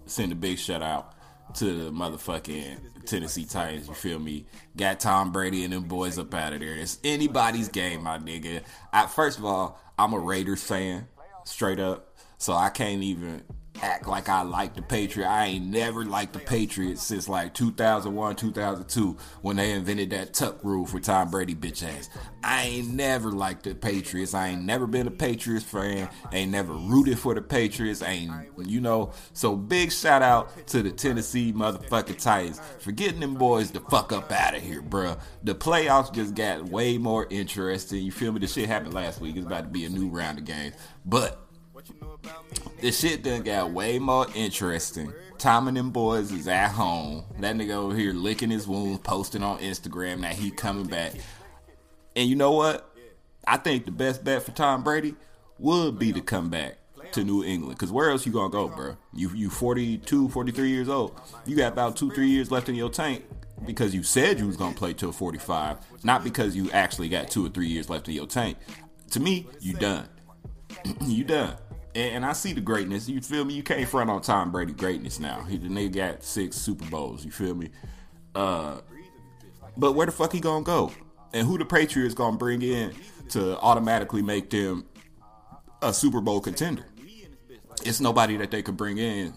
send 0.06 0.32
a 0.32 0.36
big 0.36 0.60
shout 0.60 0.82
out 0.82 1.13
to 1.56 1.86
the 1.86 1.92
motherfucking 1.92 3.06
Tennessee 3.06 3.46
Titans. 3.46 3.88
You 3.88 3.94
feel 3.94 4.20
me? 4.20 4.46
Got 4.76 5.00
Tom 5.00 5.32
Brady 5.32 5.64
and 5.64 5.74
them 5.74 5.84
boys 5.84 6.18
up 6.18 6.34
out 6.34 6.54
of 6.54 6.60
there. 6.60 6.76
It's 6.76 7.00
anybody's 7.04 7.70
game, 7.70 8.04
my 8.04 8.18
nigga. 8.18 8.64
I, 8.92 9.08
first 9.08 9.38
of 9.38 9.46
all, 9.46 9.80
I'm 9.98 10.14
a 10.14 10.20
Raiders 10.20 10.64
fan, 10.64 11.08
straight 11.44 11.80
up. 11.80 12.16
So 12.38 12.54
I 12.54 12.70
can't 12.70 13.04
even 13.04 13.44
act 13.82 14.08
like 14.08 14.30
I 14.30 14.44
like 14.44 14.76
the 14.76 14.82
Patriots. 14.82 15.30
I 15.30 15.46
ain't 15.46 15.66
never 15.66 16.06
liked 16.06 16.34
the 16.34 16.40
Patriots 16.40 17.02
since 17.02 17.28
like 17.28 17.54
2001, 17.54 18.36
2002 18.36 19.18
when 19.42 19.56
they 19.56 19.72
invented 19.72 20.12
that 20.12 20.34
tuck 20.34 20.64
rule 20.64 20.86
for 20.86 21.00
Tom 21.00 21.30
Brady 21.30 21.56
bitch 21.56 21.84
ass. 21.84 22.10
I 22.44 22.64
ain't 22.64 22.94
never 22.94 23.32
liked 23.32 23.64
the 23.64 23.74
Patriots. 23.74 24.34
I 24.34 24.50
ain't 24.50 24.64
never 24.64 24.86
been 24.88 25.08
a 25.08 25.12
Patriots 25.12 25.66
fan. 25.66 26.10
Ain't 26.32 26.52
never 26.52 26.74
rooted 26.74 27.20
for 27.20 27.34
the 27.34 27.42
Patriots. 27.42 28.02
Ain't 28.02 28.32
you 28.66 28.82
know? 28.82 29.12
So 29.34 29.56
big 29.56 29.92
shout 29.92 30.22
out 30.22 30.68
to 30.68 30.84
the 30.84 30.92
Tennessee 30.92 31.54
motherfucking 31.54 32.22
Titans 32.22 32.62
for 32.80 32.92
getting 32.92 33.20
them 33.20 33.36
boys 33.36 33.72
the 33.72 33.80
fuck 33.80 34.12
up 34.12 34.32
out 34.32 34.56
of 34.56 34.62
here, 34.62 34.82
bruh. 34.82 35.20
The 35.44 35.56
playoffs 35.56 36.14
just 36.14 36.36
got 36.36 36.64
way 36.66 36.98
more 36.98 37.28
interesting. 37.30 38.04
You 38.04 38.12
feel 38.12 38.32
me? 38.32 38.40
The 38.40 38.48
shit 38.48 38.68
happened 38.68 38.94
last 38.94 39.22
week. 39.22 39.36
It's 39.36 39.46
about 39.46 39.64
to 39.64 39.70
be 39.70 39.86
a 39.86 39.90
new 39.90 40.10
round 40.10 40.38
of 40.38 40.46
games, 40.46 40.76
but 41.06 41.43
this 42.82 43.00
shit 43.00 43.24
done 43.24 43.44
got 43.44 43.72
way 43.72 44.00
more 44.00 44.28
interesting. 44.36 45.14
Tom 45.38 45.68
and 45.68 45.78
them 45.78 45.92
boys 45.92 46.32
is 46.32 46.48
at 46.48 46.70
home. 46.70 47.24
That 47.40 47.56
nigga 47.56 47.72
over 47.72 47.96
here 47.96 48.14
licking 48.14 48.50
his 48.50 48.68
wounds, 48.68 49.00
posting 49.00 49.44
on 49.44 49.60
Instagram 49.60 50.22
that 50.22 50.36
he 50.36 50.52
coming 50.52 50.88
back. 50.88 51.14
And 52.16 52.30
you 52.30 52.36
know 52.36 52.52
what? 52.52 52.90
I 53.48 53.58
think 53.58 53.86
the 53.86 53.92
best 53.92 54.24
bet 54.24 54.44
for 54.44 54.52
Tom 54.52 54.84
Brady 54.84 55.16
would 55.60 56.00
be 56.00 56.14
to 56.14 56.22
come 56.22 56.50
back 56.50 56.78
to 57.14 57.24
New 57.24 57.44
England. 57.44 57.78
Cause 57.78 57.92
where 57.92 58.10
else 58.10 58.26
you 58.26 58.32
gonna 58.32 58.50
go, 58.50 58.68
bro? 58.68 58.98
You 59.14 59.30
you 59.34 59.50
42, 59.50 60.30
43 60.30 60.70
years 60.70 60.90
old. 60.90 61.20
You 61.46 61.56
got 61.56 61.74
about 61.74 61.96
two, 61.96 62.12
three 62.12 62.30
years 62.30 62.52
left 62.52 62.70
in 62.70 62.76
your 62.76 62.90
tank 62.90 63.24
because 63.66 63.94
you 63.94 64.04
said 64.04 64.40
you 64.40 64.48
was 64.48 64.58
gonna 64.58 64.76
play 64.76 64.94
till 64.94 65.12
45, 65.12 65.78
not 66.04 66.24
because 66.24 66.56
you 66.56 66.72
actually 66.72 67.10
got 67.10 67.30
two 67.30 67.46
or 67.46 67.50
three 67.50 67.68
years 67.68 67.90
left 67.90 68.08
in 68.08 68.14
your 68.14 68.28
tank. 68.28 68.58
To 69.12 69.20
me, 69.20 69.48
you 69.60 69.74
done. 69.74 70.08
you 71.06 71.24
done 71.24 71.56
and, 71.96 72.26
I 72.26 72.34
see 72.34 72.54
the 72.54 72.62
greatness. 72.62 73.08
You 73.08 73.22
feel 73.22 73.46
me? 73.46 73.54
You 73.54 73.64
can't 73.64 73.88
front 73.88 74.10
on 74.10 74.22
Tom 74.22 74.52
Brady 74.52 74.74
greatness 74.74 75.20
now. 75.20 75.44
He 75.44 75.58
the 75.58 75.68
nigga 75.68 75.96
got 75.96 76.24
six 76.24 76.56
Super 76.56 76.86
Bowls. 76.86 77.24
You 77.24 77.32
feel 77.32 77.56
me? 77.56 77.70
Uh, 78.34 78.80
but 79.78 79.94
where 79.94 80.06
the 80.06 80.12
fuck 80.12 80.32
he 80.32 80.40
gonna 80.40 80.64
go? 80.64 80.92
And 81.34 81.48
who 81.48 81.58
the 81.58 81.66
Patriots 81.66 82.14
gonna 82.14 82.38
bring 82.38 82.62
in 82.62 82.94
to 83.30 83.60
automatically 83.60 84.22
make 84.22 84.50
them 84.50 84.86
a 85.82 85.94
Super 85.94 86.22
Bowl 86.22 86.40
contender? 86.40 86.86
It's 87.86 88.00
nobody 88.00 88.38
that 88.38 88.52
they 88.52 88.62
could 88.62 88.78
bring 88.78 88.98
in 88.98 89.34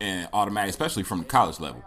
and 0.00 0.28
automatic, 0.32 0.70
especially 0.70 1.02
from 1.02 1.20
the 1.20 1.24
college 1.24 1.60
level. 1.60 1.84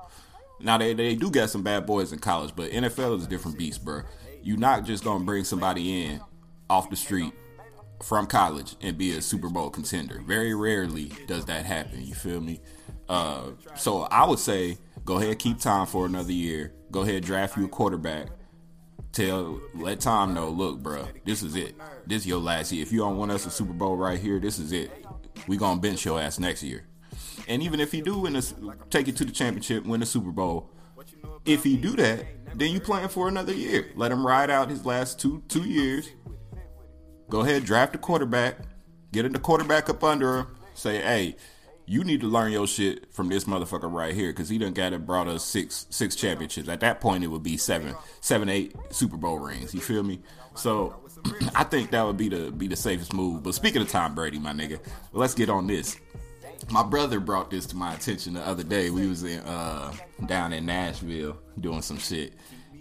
Now 0.60 0.78
they 0.78 0.94
they 0.94 1.16
do 1.16 1.30
get 1.30 1.50
some 1.50 1.64
bad 1.64 1.86
boys 1.86 2.14
in 2.14 2.20
college, 2.20 2.54
but 2.56 2.72
NFL 2.72 3.18
is 3.18 3.26
a 3.26 3.28
different 3.28 3.58
beast, 3.58 3.84
bro. 3.84 4.02
You're 4.42 4.58
not 4.58 4.86
just 4.86 5.04
gonna 5.04 5.26
bring 5.26 5.44
somebody 5.44 6.06
in 6.06 6.22
off 6.70 6.90
the 6.90 6.96
street 6.96 7.34
from 8.04 8.28
college 8.28 8.76
and 8.82 8.98
be 8.98 9.16
a 9.16 9.22
Super 9.22 9.50
Bowl 9.50 9.70
contender. 9.70 10.22
Very 10.26 10.54
rarely 10.54 11.12
does 11.28 11.46
that 11.46 11.66
happen. 11.66 12.06
You 12.06 12.14
feel 12.14 12.42
me? 12.42 12.62
Uh, 13.08 13.52
so 13.76 14.04
I 14.04 14.28
would 14.28 14.40
say 14.40 14.78
go 15.04 15.18
ahead, 15.18 15.40
keep 15.40 15.60
Tom 15.60 15.88
for 15.88 16.06
another 16.06 16.32
year. 16.32 16.74
Go 16.92 17.02
ahead, 17.02 17.24
draft 17.24 17.58
you 17.58 17.66
a 17.66 17.68
quarterback. 17.68 18.28
Tell, 19.12 19.62
let 19.74 20.02
Tom 20.02 20.34
know, 20.34 20.50
look, 20.50 20.80
bro, 20.80 21.08
this 21.24 21.42
is 21.42 21.56
it. 21.56 21.76
This 22.06 22.24
is 22.24 22.28
your 22.28 22.40
last 22.40 22.72
year. 22.72 22.84
If 22.84 22.92
you 22.92 23.00
don't 23.00 23.18
want 23.18 23.32
us 23.32 23.46
a 23.46 23.52
Super 23.52 23.74
Bowl 23.74 23.96
right 23.96 24.20
here, 24.20 24.40
this 24.40 24.60
is 24.60 24.72
it. 24.72 24.92
We 25.48 25.58
gonna 25.58 25.80
bench 25.80 26.04
your 26.04 26.20
ass 26.20 26.38
next 26.38 26.64
year. 26.64 26.86
And 27.48 27.62
even 27.62 27.80
if 27.80 27.92
he 27.92 28.02
do 28.02 28.20
win 28.20 28.34
this, 28.34 28.54
take 28.90 29.08
it 29.08 29.16
to 29.18 29.26
the 29.26 29.32
championship, 29.32 29.86
win 29.86 30.00
the 30.00 30.06
Super 30.06 30.32
Bowl. 30.32 30.70
If 31.46 31.64
he 31.64 31.78
do 31.78 31.96
that, 31.96 32.26
then 32.56 32.72
you 32.72 32.80
plan 32.80 33.08
for 33.08 33.28
another 33.28 33.54
year. 33.54 33.92
Let 33.96 34.12
him 34.12 34.26
ride 34.26 34.50
out 34.50 34.70
his 34.70 34.86
last 34.86 35.20
two 35.20 35.44
two 35.48 35.64
years 35.64 36.10
Go 37.30 37.42
ahead, 37.42 37.66
draft 37.66 37.96
a 37.96 37.98
quarterback, 37.98 38.58
get 39.12 39.26
in 39.26 39.34
the 39.34 39.40
quarterback 39.40 39.90
up 39.90 40.04
under 40.04 40.38
him. 40.40 40.48
Say, 40.76 40.98
hey, 40.98 41.36
you 41.88 42.04
need 42.04 42.22
to 42.22 42.28
learn 42.28 42.52
your 42.52 42.68
shit 42.68 43.14
from 43.14 43.30
this 43.30 43.46
motherfucker 43.46 43.92
right 43.92 44.14
here 44.14 44.32
because 44.32 44.50
he 44.50 44.58
done 44.58 44.74
got 44.74 44.94
it 44.94 45.06
brought 45.06 45.28
us 45.28 45.44
six 45.44 45.86
six 45.90 46.16
championships. 46.16 46.68
At 46.68 46.80
that 46.80 47.00
point, 47.00 47.24
it 47.24 47.28
would 47.28 47.44
be 47.44 47.58
seven, 47.58 47.96
seven, 48.22 48.50
eight 48.50 48.76
Super 48.90 49.18
Bowl 49.18 49.40
rings. 49.40 49.74
You 49.74 49.82
feel 49.82 50.04
me? 50.04 50.20
So 50.56 50.96
I 51.56 51.64
think 51.64 51.92
that 51.92 52.06
would 52.06 52.18
be 52.18 52.30
the 52.30 52.52
be 52.52 52.68
the 52.68 52.76
safest 52.76 53.14
move. 53.14 53.44
But 53.44 53.56
speaking 53.56 53.82
of 53.82 53.90
Tom 53.90 54.16
Brady, 54.16 54.40
my 54.40 54.54
nigga, 54.54 54.80
let's 55.14 55.34
get 55.34 55.50
on 55.50 55.68
this. 55.68 55.98
My 56.70 56.84
brother 56.84 57.20
brought 57.20 57.52
this 57.52 57.66
to 57.68 57.76
my 57.76 57.94
attention 57.94 58.34
the 58.34 58.42
other 58.42 58.64
day. 58.64 58.90
We 58.90 59.08
was 59.08 59.24
in 59.24 59.40
uh, 59.42 59.94
down 60.26 60.54
in 60.54 60.66
Nashville 60.66 61.38
doing 61.60 61.82
some 61.82 61.98
shit, 61.98 62.34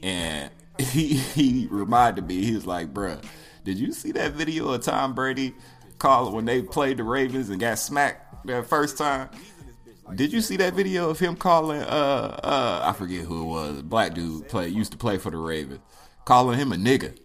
and 0.02 0.50
he 0.78 1.14
he 1.14 1.68
reminded 1.70 2.26
me. 2.26 2.42
He 2.42 2.54
was 2.54 2.66
like, 2.66 2.94
"Bruh." 2.94 3.22
Did 3.64 3.78
you 3.78 3.92
see 3.92 4.12
that 4.12 4.32
video 4.32 4.72
of 4.72 4.82
Tom 4.82 5.14
Brady 5.14 5.54
calling 5.98 6.34
when 6.34 6.44
they 6.44 6.60
played 6.60 6.98
the 6.98 7.02
Ravens 7.02 7.48
and 7.48 7.58
got 7.58 7.78
smacked 7.78 8.46
that 8.46 8.66
first 8.66 8.98
time? 8.98 9.30
Did 10.14 10.34
you 10.34 10.42
see 10.42 10.58
that 10.58 10.74
video 10.74 11.08
of 11.08 11.18
him 11.18 11.34
calling 11.34 11.80
uh 11.80 12.40
uh 12.42 12.82
I 12.84 12.92
forget 12.92 13.24
who 13.24 13.42
it 13.42 13.46
was, 13.46 13.82
black 13.82 14.12
dude 14.12 14.48
play 14.48 14.68
used 14.68 14.92
to 14.92 14.98
play 14.98 15.16
for 15.16 15.30
the 15.30 15.38
Ravens, 15.38 15.80
calling 16.26 16.58
him 16.58 16.72
a 16.72 16.76
nigga. 16.76 17.16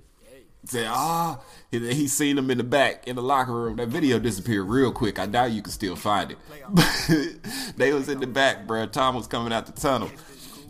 Said 0.65 0.87
ah, 0.87 1.39
he, 1.71 1.93
he 1.93 2.07
seen 2.07 2.37
him 2.37 2.51
in 2.51 2.57
the 2.57 2.63
back 2.63 3.07
in 3.07 3.15
the 3.15 3.21
locker 3.21 3.53
room. 3.53 3.77
That 3.77 3.87
video 3.87 4.19
disappeared 4.19 4.67
real 4.67 4.91
quick. 4.91 5.17
I 5.19 5.25
doubt 5.25 5.51
you 5.51 5.61
can 5.61 5.71
still 5.71 5.95
find 5.95 6.31
it. 6.31 7.73
they 7.77 7.93
was 7.93 8.07
in 8.07 8.19
the 8.19 8.27
back, 8.27 8.67
bro. 8.67 8.85
Tom 8.85 9.15
was 9.15 9.27
coming 9.27 9.51
out 9.51 9.65
the 9.65 9.71
tunnel. 9.71 10.11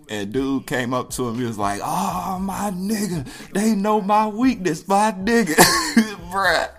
And 0.09 0.33
dude 0.33 0.65
came 0.65 0.93
up 0.93 1.11
to 1.11 1.29
him. 1.29 1.35
He 1.35 1.45
was 1.45 1.57
like, 1.59 1.81
"Oh 1.83 2.39
my 2.41 2.71
nigga, 2.71 3.27
they 3.53 3.75
know 3.75 4.01
my 4.01 4.27
weakness, 4.27 4.87
my 4.87 5.11
nigga, 5.11 5.53
bruh." 6.31 6.69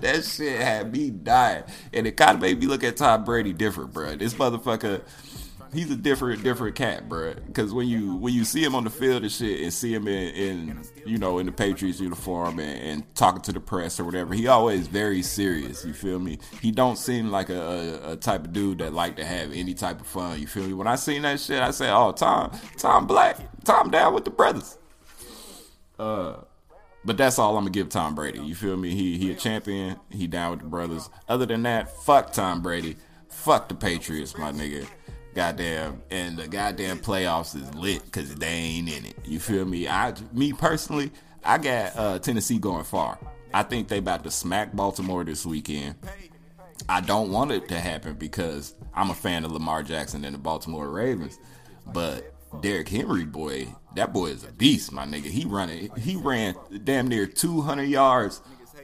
That 0.00 0.24
shit 0.24 0.58
had 0.58 0.90
me 0.90 1.10
dying, 1.10 1.64
and 1.92 2.06
it 2.06 2.16
kind 2.16 2.36
of 2.36 2.40
made 2.40 2.58
me 2.58 2.66
look 2.66 2.82
at 2.82 2.96
Tom 2.96 3.24
Brady 3.24 3.52
different, 3.52 3.92
bruh. 3.92 4.18
This 4.18 4.32
motherfucker 4.34 5.02
he's 5.72 5.90
a 5.90 5.96
different 5.96 6.42
different 6.42 6.76
cat, 6.76 7.08
bro. 7.08 7.34
Because 7.34 7.72
when 7.72 7.88
you 7.88 8.16
when 8.16 8.32
you 8.34 8.44
see 8.44 8.62
him 8.62 8.74
on 8.74 8.84
the 8.84 8.90
field 8.90 9.22
and 9.22 9.32
shit, 9.32 9.60
and 9.60 9.72
see 9.72 9.92
him 9.92 10.08
in, 10.08 10.34
in 10.34 10.84
you 11.04 11.18
know 11.18 11.38
in 11.38 11.46
the 11.46 11.52
Patriots 11.52 12.00
uniform 12.00 12.58
and, 12.58 12.80
and, 12.80 13.14
talking 13.14 13.42
to 13.42 13.52
the 13.52 13.60
press 13.60 13.98
or 13.98 14.04
whatever, 14.04 14.34
he 14.34 14.46
always 14.46 14.86
very 14.86 15.22
serious. 15.22 15.84
You 15.84 15.92
feel 15.92 16.18
me? 16.18 16.38
He 16.60 16.70
don't 16.70 16.96
seem 16.96 17.30
like 17.30 17.48
a, 17.50 17.60
a, 17.60 18.12
a, 18.12 18.16
type 18.16 18.44
of 18.44 18.52
dude 18.52 18.78
that 18.78 18.92
like 18.92 19.16
to 19.16 19.24
have 19.24 19.52
any 19.52 19.74
type 19.74 20.00
of 20.00 20.06
fun. 20.06 20.40
You 20.40 20.46
feel 20.46 20.64
me? 20.64 20.72
When 20.72 20.86
I 20.86 20.96
seen 20.96 21.22
that 21.22 21.40
shit, 21.40 21.60
I 21.60 21.70
said, 21.70 21.92
"Oh, 21.92 22.12
Tom, 22.12 22.58
Tom 22.76 23.06
Black, 23.06 23.38
Tom 23.64 23.90
down 23.90 24.14
with 24.14 24.24
the 24.24 24.30
brothers." 24.30 24.78
Uh. 25.98 26.36
But 27.04 27.16
that's 27.16 27.38
all 27.38 27.56
I'm 27.56 27.62
gonna 27.62 27.70
give 27.70 27.88
Tom 27.88 28.16
Brady. 28.16 28.40
You 28.40 28.56
feel 28.56 28.76
me? 28.76 28.90
He 28.90 29.16
he 29.18 29.30
a 29.30 29.34
champion. 29.34 29.98
He 30.10 30.26
down 30.26 30.50
with 30.50 30.60
the 30.60 30.66
brothers. 30.66 31.08
Other 31.28 31.46
than 31.46 31.62
that, 31.62 31.96
fuck 32.02 32.32
Tom 32.32 32.60
Brady. 32.60 32.96
Fuck 33.30 33.68
the 33.68 33.74
Patriots, 33.76 34.36
my 34.36 34.50
nigga 34.50 34.86
goddamn 35.38 36.02
and 36.10 36.36
the 36.36 36.48
goddamn 36.48 36.98
playoffs 36.98 37.54
is 37.54 37.72
lit 37.72 38.04
because 38.04 38.34
they 38.34 38.48
ain't 38.48 38.88
in 38.88 39.04
it. 39.04 39.14
You 39.24 39.38
feel 39.38 39.64
me? 39.64 39.86
I 39.86 40.12
me 40.32 40.52
personally, 40.52 41.12
I 41.44 41.58
got 41.58 41.96
uh, 41.96 42.18
Tennessee 42.18 42.58
going 42.58 42.82
far. 42.82 43.20
I 43.54 43.62
think 43.62 43.86
they 43.86 43.98
about 43.98 44.24
to 44.24 44.32
smack 44.32 44.72
Baltimore 44.72 45.22
this 45.22 45.46
weekend. 45.46 45.94
I 46.88 47.00
don't 47.00 47.30
want 47.30 47.52
it 47.52 47.68
to 47.68 47.78
happen 47.78 48.14
because 48.14 48.74
I'm 48.92 49.10
a 49.10 49.14
fan 49.14 49.44
of 49.44 49.52
Lamar 49.52 49.84
Jackson 49.84 50.24
and 50.24 50.34
the 50.34 50.40
Baltimore 50.40 50.90
Ravens, 50.90 51.38
but 51.86 52.34
Derrick 52.60 52.88
Henry, 52.88 53.24
boy, 53.24 53.68
that 53.94 54.12
boy 54.12 54.26
is 54.26 54.42
a 54.42 54.50
beast, 54.50 54.90
my 54.90 55.06
nigga. 55.06 55.26
He 55.26 55.44
running, 55.44 55.90
he 55.96 56.16
ran 56.16 56.56
damn 56.82 57.06
near 57.06 57.26
200 57.26 57.84
yards 57.84 58.42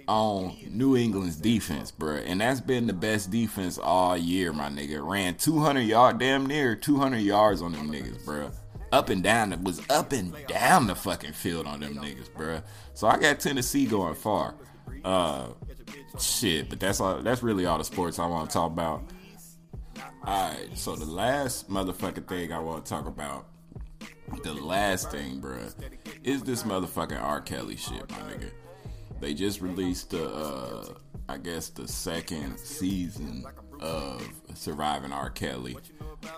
on 0.08 0.56
New 0.70 0.96
England's 0.96 1.36
defense, 1.36 1.90
bro. 1.90 2.16
And 2.16 2.40
that's 2.40 2.60
been 2.60 2.86
the 2.86 2.92
best 2.92 3.30
defense 3.30 3.78
all 3.78 4.16
year, 4.16 4.52
my 4.52 4.68
nigga. 4.68 5.06
Ran 5.06 5.34
200 5.36 5.80
yard, 5.80 6.18
damn 6.18 6.46
near 6.46 6.74
200 6.76 7.18
yards 7.18 7.62
on 7.62 7.72
them 7.72 7.90
niggas, 7.90 8.24
bro. 8.24 8.50
up 8.92 9.08
and 9.08 9.22
down. 9.22 9.52
It 9.52 9.62
was 9.62 9.80
up 9.90 10.12
and 10.12 10.34
down 10.46 10.86
the 10.86 10.94
fucking 10.94 11.32
field 11.32 11.66
on 11.66 11.80
them 11.80 11.96
niggas, 11.96 12.30
bruh. 12.30 12.62
So 12.94 13.06
I 13.06 13.18
got 13.18 13.40
Tennessee 13.40 13.86
going 13.86 14.14
far. 14.14 14.54
Uh, 15.04 15.48
shit, 16.18 16.68
but 16.68 16.80
that's 16.80 17.00
all. 17.00 17.20
That's 17.22 17.42
really 17.42 17.66
all 17.66 17.78
the 17.78 17.84
sports 17.84 18.18
I 18.18 18.26
want 18.26 18.48
to 18.50 18.54
talk 18.54 18.70
about. 18.72 19.02
All 20.26 20.50
right, 20.50 20.68
so 20.74 20.96
the 20.96 21.04
last 21.04 21.68
motherfucking 21.68 22.26
thing 22.26 22.50
I 22.52 22.58
want 22.58 22.84
to 22.86 22.88
talk 22.88 23.06
about, 23.06 23.46
the 24.42 24.54
last 24.54 25.10
thing, 25.10 25.38
bruh, 25.40 25.72
is 26.22 26.42
this 26.42 26.62
motherfucking 26.62 27.20
R. 27.20 27.42
Kelly 27.42 27.76
shit, 27.76 28.08
my 28.10 28.16
nigga. 28.16 28.50
They 29.24 29.32
just 29.32 29.62
released 29.62 30.10
the, 30.10 30.22
uh, 30.22 30.84
I 31.30 31.38
guess, 31.38 31.70
the 31.70 31.88
second 31.88 32.58
season 32.58 33.46
of 33.80 34.22
Surviving 34.52 35.12
R. 35.12 35.30
Kelly. 35.30 35.78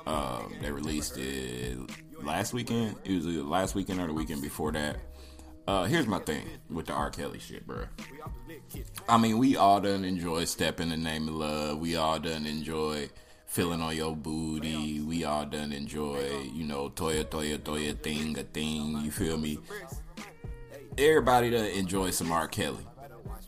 Um, 0.07 0.55
they 0.63 0.71
released 0.71 1.19
it 1.19 1.79
last 2.23 2.55
weekend. 2.55 2.95
It 3.03 3.17
was 3.17 3.27
last 3.27 3.75
weekend 3.75 3.99
or 3.99 4.07
the 4.07 4.13
weekend 4.13 4.41
before 4.41 4.71
that. 4.71 4.99
Uh, 5.67 5.87
here's 5.87 6.07
my 6.07 6.21
thing 6.21 6.47
with 6.71 6.87
the 6.87 6.93
R. 6.93 7.11
Kelly 7.11 7.41
shit, 7.41 7.67
bro. 7.67 7.87
I 9.09 9.19
mean, 9.19 9.39
we 9.39 9.57
all 9.57 9.81
done 9.81 10.05
enjoy 10.05 10.45
Step 10.45 10.79
in 10.79 10.91
the 10.91 10.97
Name 10.97 11.27
of 11.27 11.35
Love. 11.35 11.79
We 11.81 11.97
all 11.97 12.21
done 12.21 12.47
enjoy 12.47 13.09
Feeling 13.47 13.81
on 13.81 13.97
Your 13.97 14.15
Booty. 14.15 15.01
We 15.01 15.25
all 15.25 15.45
done 15.45 15.73
enjoy, 15.73 16.49
you 16.55 16.63
know, 16.63 16.89
Toya, 16.91 17.25
Toya, 17.25 17.59
Toya, 17.59 17.99
Thing, 18.01 18.39
a 18.39 18.45
Thing. 18.45 19.01
You 19.03 19.11
feel 19.11 19.39
me? 19.39 19.59
Everybody 20.99 21.51
done 21.51 21.67
enjoy 21.67 22.11
some 22.11 22.33
R. 22.33 22.49
Kelly. 22.49 22.87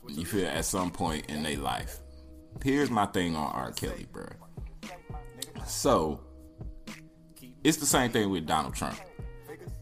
You 0.06 0.26
feel 0.26 0.46
at 0.46 0.64
some 0.64 0.90
point 0.90 1.26
in 1.30 1.42
their 1.42 1.56
life. 1.56 1.98
Here's 2.62 2.90
my 2.90 3.06
thing 3.06 3.36
on 3.36 3.52
R. 3.52 3.72
Kelly, 3.72 4.06
bro. 4.12 4.26
So, 5.66 6.20
it's 7.64 7.78
the 7.78 7.86
same 7.86 8.10
thing 8.10 8.30
with 8.30 8.46
Donald 8.46 8.74
Trump. 8.74 8.98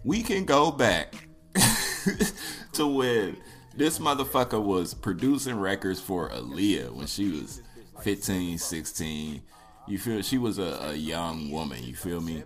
We 0.04 0.22
can 0.22 0.44
go 0.44 0.70
back 0.70 1.14
to 2.72 2.86
when 2.86 3.36
this 3.74 3.98
motherfucker 3.98 4.62
was 4.62 4.94
producing 4.94 5.56
records 5.58 6.00
for 6.00 6.30
Aaliyah 6.30 6.92
when 6.92 7.06
she 7.06 7.30
was 7.30 7.62
15, 8.02 8.58
16. 8.58 9.42
You 9.88 9.98
feel 9.98 10.22
she 10.22 10.38
was 10.38 10.58
a, 10.58 10.78
a 10.82 10.94
young 10.94 11.50
woman, 11.50 11.82
you 11.82 11.96
feel 11.96 12.20
me? 12.20 12.44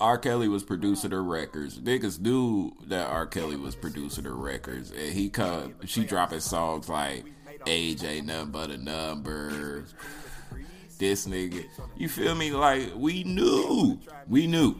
R. 0.00 0.18
Kelly 0.18 0.48
was 0.48 0.62
producing 0.62 1.10
her 1.10 1.22
records. 1.22 1.78
Niggas 1.78 2.20
knew 2.20 2.72
that 2.86 3.06
R. 3.08 3.26
Kelly 3.26 3.56
was 3.56 3.74
producing 3.74 4.24
her 4.24 4.34
records. 4.34 4.90
And 4.90 5.12
he 5.12 5.28
come 5.30 5.74
she 5.84 6.04
dropping 6.04 6.40
songs 6.40 6.88
like 6.88 7.24
Age 7.66 8.04
Ain't 8.04 8.26
Nothing 8.26 8.50
But 8.50 8.70
a 8.70 8.78
Number. 8.78 9.84
This 10.98 11.26
nigga. 11.26 11.64
You 11.96 12.08
feel 12.08 12.34
me? 12.34 12.52
Like 12.52 12.92
we 12.94 13.24
knew. 13.24 13.98
We 14.28 14.46
knew 14.46 14.76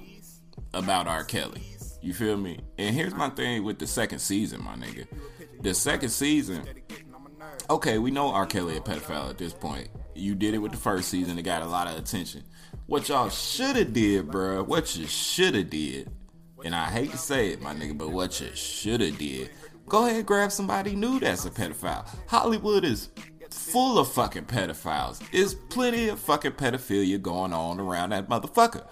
about 0.75 1.07
R. 1.07 1.25
Kelly. 1.25 1.63
You 2.03 2.15
feel 2.15 2.37
me? 2.37 2.61
And 2.79 2.95
here's 2.95 3.15
my 3.15 3.31
thing 3.31 3.65
with 3.65 3.79
the 3.79 3.87
second 3.87 4.21
season, 4.21 4.63
my 4.63 4.77
nigga. 4.77 5.07
The 5.61 5.75
second 5.75 6.11
season, 6.11 6.63
okay, 7.69 7.99
we 7.99 8.11
know 8.11 8.31
R. 8.31 8.47
Kelly 8.47 8.77
a 8.77 8.81
pedophile 8.81 9.31
at 9.31 9.39
this 9.39 9.53
point. 9.53 9.89
You 10.15 10.35
did 10.35 10.55
it 10.55 10.59
with 10.59 10.73
the 10.73 10.79
first 10.79 11.09
season; 11.09 11.39
it 11.39 11.43
got 11.43 11.63
a 11.63 11.67
lot 11.67 11.89
of 11.89 11.99
attention. 11.99 12.45
What 12.87 13.09
y'all 13.09 13.31
should 13.31 13.75
have 13.75 13.93
did, 13.93 14.31
bro? 14.31 14.63
What 14.63 14.97
you 14.97 15.09
should 15.09 15.57
have 15.57 15.71
did, 15.71 16.09
and 16.65 16.73
I 16.73 16.85
hate 16.85 17.11
to 17.11 17.19
say 17.19 17.49
it, 17.49 17.61
my 17.61 17.75
nigga, 17.75 17.99
but 17.99 18.13
what 18.13 18.41
you 18.41 18.55
should 18.55 19.01
have 19.01 19.19
did, 19.19 19.51
go 19.89 20.05
ahead 20.05 20.19
and 20.19 20.27
grab 20.27 20.53
somebody 20.53 20.95
new 20.95 21.19
that's 21.19 21.45
a 21.45 21.51
pedophile. 21.51 22.09
Hollywood 22.29 22.85
is 22.85 23.09
full 23.51 23.99
of 23.99 24.13
fucking 24.13 24.45
pedophiles. 24.45 25.21
There's 25.33 25.55
plenty 25.55 26.09
of 26.11 26.21
fucking 26.21 26.53
pedophilia 26.53 27.21
going 27.21 27.53
on 27.53 27.81
around 27.81 28.11
that 28.11 28.29
motherfucker. 28.29 28.87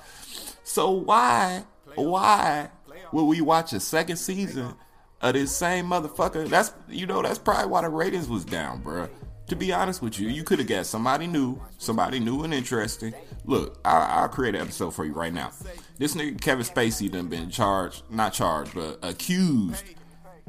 So 0.65 0.91
why, 0.91 1.63
why 1.95 2.71
will 3.13 3.29
we 3.29 3.43
watch 3.43 3.73
a 3.75 3.79
second 3.81 4.17
season 4.17 4.75
of 5.21 5.35
this 5.35 5.55
same 5.55 5.87
motherfucker? 5.87 6.49
That's 6.49 6.73
you 6.89 7.07
know 7.07 7.23
that's 7.23 7.39
probably 7.39 7.71
why 7.71 7.83
the 7.83 7.91
ratings 7.91 8.29
was 8.29 8.45
down, 8.45 8.81
bro. 8.81 9.09
To 9.49 9.57
be 9.57 9.73
honest 9.73 10.01
with 10.01 10.19
you, 10.19 10.29
you 10.29 10.43
could 10.43 10.59
have 10.59 10.69
got 10.69 10.87
somebody 10.87 11.27
new, 11.27 11.61
somebody 11.79 12.19
new 12.19 12.45
and 12.45 12.55
interesting. 12.55 13.13
Look, 13.45 13.79
I, 13.85 14.23
will 14.23 14.29
create 14.29 14.55
an 14.55 14.63
episode 14.63 14.95
for 14.95 15.05
you 15.05 15.13
right 15.13 15.33
now. 15.33 15.51
This 15.99 16.15
nigga 16.15 16.41
Kevin 16.41 16.65
Spacey 16.65 17.11
done 17.11 17.29
been 17.29 17.51
charged, 17.51 18.05
not 18.11 18.33
charged, 18.33 18.75
but 18.75 18.99
accused 19.03 19.85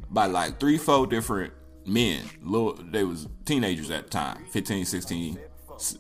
by 0.10 0.28
like 0.28 0.60
three, 0.60 0.78
four 0.78 1.08
different 1.08 1.54
men. 1.86 2.24
Little, 2.42 2.74
they 2.74 3.04
was 3.04 3.28
teenagers 3.44 3.92
at 3.92 4.06
the 4.06 4.10
time, 4.10 4.46
15, 4.52 4.86
16 4.86 5.40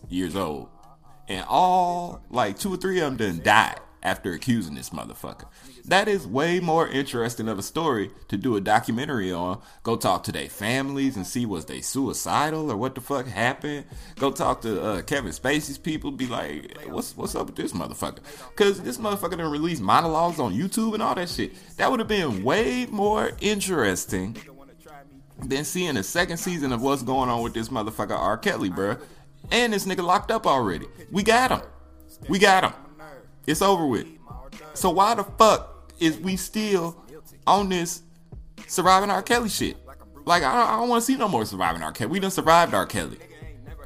years 0.10 0.36
old, 0.36 0.70
and 1.28 1.46
all 1.50 2.22
like 2.30 2.58
two 2.58 2.74
or 2.74 2.78
three 2.78 3.00
of 3.02 3.18
them 3.18 3.18
done 3.18 3.44
died 3.44 3.80
after 4.04 4.32
accusing 4.32 4.76
this 4.76 4.92
motherfucker. 4.92 5.46
That 5.88 6.08
is 6.08 6.26
way 6.26 6.60
more 6.60 6.88
interesting 6.88 7.48
of 7.48 7.60
a 7.60 7.62
story 7.62 8.10
to 8.30 8.38
do 8.38 8.56
a 8.56 8.62
documentary 8.62 9.32
on. 9.32 9.62
Go 9.84 9.96
talk 9.96 10.24
to 10.24 10.32
their 10.32 10.50
families 10.50 11.16
and 11.16 11.28
see 11.28 11.46
was 11.46 11.66
they 11.66 11.82
suicidal 11.82 12.72
or 12.72 12.78
what 12.78 12.96
the 12.96 13.02
fuck 13.02 13.28
happened. 13.28 13.86
Go 14.16 14.32
talk 14.32 14.62
to 14.62 14.82
uh, 14.82 15.02
Kevin 15.04 15.32
Spacey's 15.32 15.78
people. 15.78 16.12
Be 16.12 16.26
like, 16.26 16.76
what's 16.88 17.16
what's 17.16 17.36
up 17.36 17.48
with 17.48 17.56
this 17.56 17.74
motherfucker? 17.74 18.20
Cause 18.56 18.82
this 18.82 18.98
motherfucker 18.98 19.32
didn't 19.32 19.52
release 19.52 19.80
monologues 19.80 20.40
on 20.40 20.54
YouTube 20.54 20.96
and 20.96 21.04
all 21.04 21.14
that 21.14 21.30
shit. 21.30 21.54
That 21.78 21.92
would 21.92 22.00
have 22.00 22.10
been 22.10 22.44
way 22.44 22.88
more 22.88 23.34
interesting 23.40 24.38
than 25.44 25.66
seeing 25.66 25.94
the 25.96 26.04
second 26.04 26.38
season 26.38 26.72
of 26.72 26.82
what's 26.82 27.04
going 27.04 27.30
on 27.30 27.44
with 27.44 27.54
this 27.54 27.70
motherfucker 27.70 28.18
R. 28.18 28.38
Kelly, 28.38 28.72
bruh. 28.72 29.00
And 29.52 29.74
this 29.74 29.86
nigga 29.86 30.04
locked 30.04 30.32
up 30.32 30.48
already. 30.48 30.88
We 31.12 31.22
got 31.22 31.52
him. 31.52 31.62
We 32.28 32.40
got 32.40 32.64
him. 32.64 32.74
It's 33.46 33.62
over 33.62 33.86
with. 33.86 34.08
So 34.74 34.90
why 34.90 35.14
the 35.14 35.24
fuck 35.24 35.75
is 36.00 36.18
we 36.18 36.36
still 36.36 37.02
on 37.48 37.70
this 37.70 38.04
surviving 38.68 39.10
R. 39.10 39.22
Kelly 39.22 39.50
shit? 39.50 39.78
Like 40.26 40.44
I 40.44 40.56
don't, 40.56 40.80
don't 40.80 40.90
want 40.90 41.02
to 41.02 41.06
see 41.06 41.18
no 41.18 41.28
more 41.28 41.46
surviving 41.46 41.82
R. 41.82 41.92
Kelly. 41.92 42.12
We 42.12 42.20
done 42.20 42.32
survived 42.32 42.74
R. 42.74 42.86
Kelly. 42.86 43.20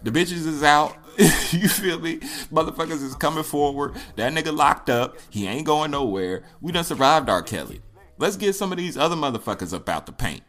The 0.04 0.12
bitches 0.12 0.48
is 0.48 0.64
out. 0.64 0.96
you 1.18 1.68
feel 1.68 2.00
me? 2.00 2.18
Motherfuckers 2.52 3.04
is 3.04 3.16
coming 3.16 3.44
forward. 3.44 3.96
That 4.16 4.32
nigga 4.34 4.56
locked 4.56 4.90
up. 4.90 5.18
He 5.30 5.48
ain't 5.48 5.66
going 5.66 5.92
nowhere. 5.92 6.44
We 6.62 6.72
done 6.72 6.86
survived 6.86 7.30
R. 7.30 7.42
Kelly. 7.42 7.82
Let's 8.18 8.38
get 8.38 8.56
some 8.56 8.72
of 8.72 8.78
these 8.78 8.98
other 8.98 9.16
motherfuckers 9.16 9.74
up 9.74 9.90
out 9.90 10.06
the 10.06 10.12
paint. 10.14 10.42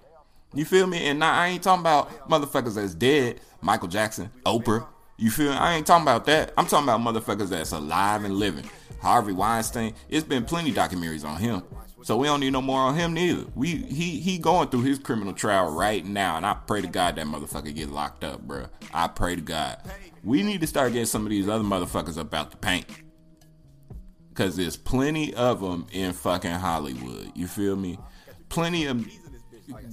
You 0.55 0.65
feel 0.65 0.87
me? 0.87 1.07
And 1.07 1.19
now 1.21 1.33
I 1.33 1.49
ain't 1.49 1.63
talking 1.63 1.81
about 1.81 2.29
motherfuckers 2.29 2.75
that's 2.75 2.95
dead. 2.95 3.41
Michael 3.61 3.89
Jackson, 3.89 4.31
Oprah. 4.45 4.87
You 5.21 5.31
feel? 5.31 5.53
I 5.53 5.75
ain't 5.75 5.87
talking 5.87 6.03
about 6.03 6.25
that. 6.25 6.55
I'm 6.57 6.67
talking 6.67 6.89
about 6.89 7.01
motherfuckers 7.01 7.51
that's 7.51 7.73
alive 7.73 8.25
and 8.25 8.37
living. 8.37 8.65
Harvey 9.03 9.35
Weinstein. 9.35 9.95
It's 10.09 10.25
been 10.25 10.47
plenty 10.47 10.73
documentaries 10.73 11.27
on 11.27 11.37
him. 11.37 11.63
So 12.03 12.17
we 12.17 12.27
don't 12.27 12.41
need 12.41 12.55
no 12.55 12.63
more 12.63 12.81
on 12.81 12.95
him 12.95 13.13
neither. 13.13 13.45
We 13.55 13.77
he 13.77 14.19
he 14.19 14.39
going 14.39 14.69
through 14.71 14.83
his 14.83 14.99
criminal 14.99 15.35
trial 15.35 15.75
right 15.75 16.03
now, 16.03 16.39
and 16.39 16.47
I 16.47 16.55
pray 16.55 16.81
to 16.81 16.87
God 16.87 17.17
that 17.17 17.27
motherfucker 17.27 17.75
get 17.75 17.91
locked 17.91 18.25
up, 18.25 18.41
bro. 18.41 18.69
I 18.95 19.09
pray 19.09 19.37
to 19.37 19.43
God. 19.43 19.79
We 20.25 20.43
need 20.43 20.63
to 20.63 20.67
start 20.67 20.93
getting 20.93 21.05
some 21.05 21.27
of 21.27 21.31
these 21.31 21.49
other 21.49 21.65
motherfuckers 21.65 22.17
about 22.17 22.51
the 22.51 22.57
paint, 22.57 22.87
cause 24.33 24.57
there's 24.57 24.79
plenty 24.79 25.35
of 25.35 25.61
them 25.61 25.87
in 25.93 26.15
fucking 26.15 26.51
Hollywood. 26.51 27.33
You 27.35 27.47
feel 27.47 27.77
me? 27.77 27.99
Plenty 28.49 28.87
of. 28.87 29.07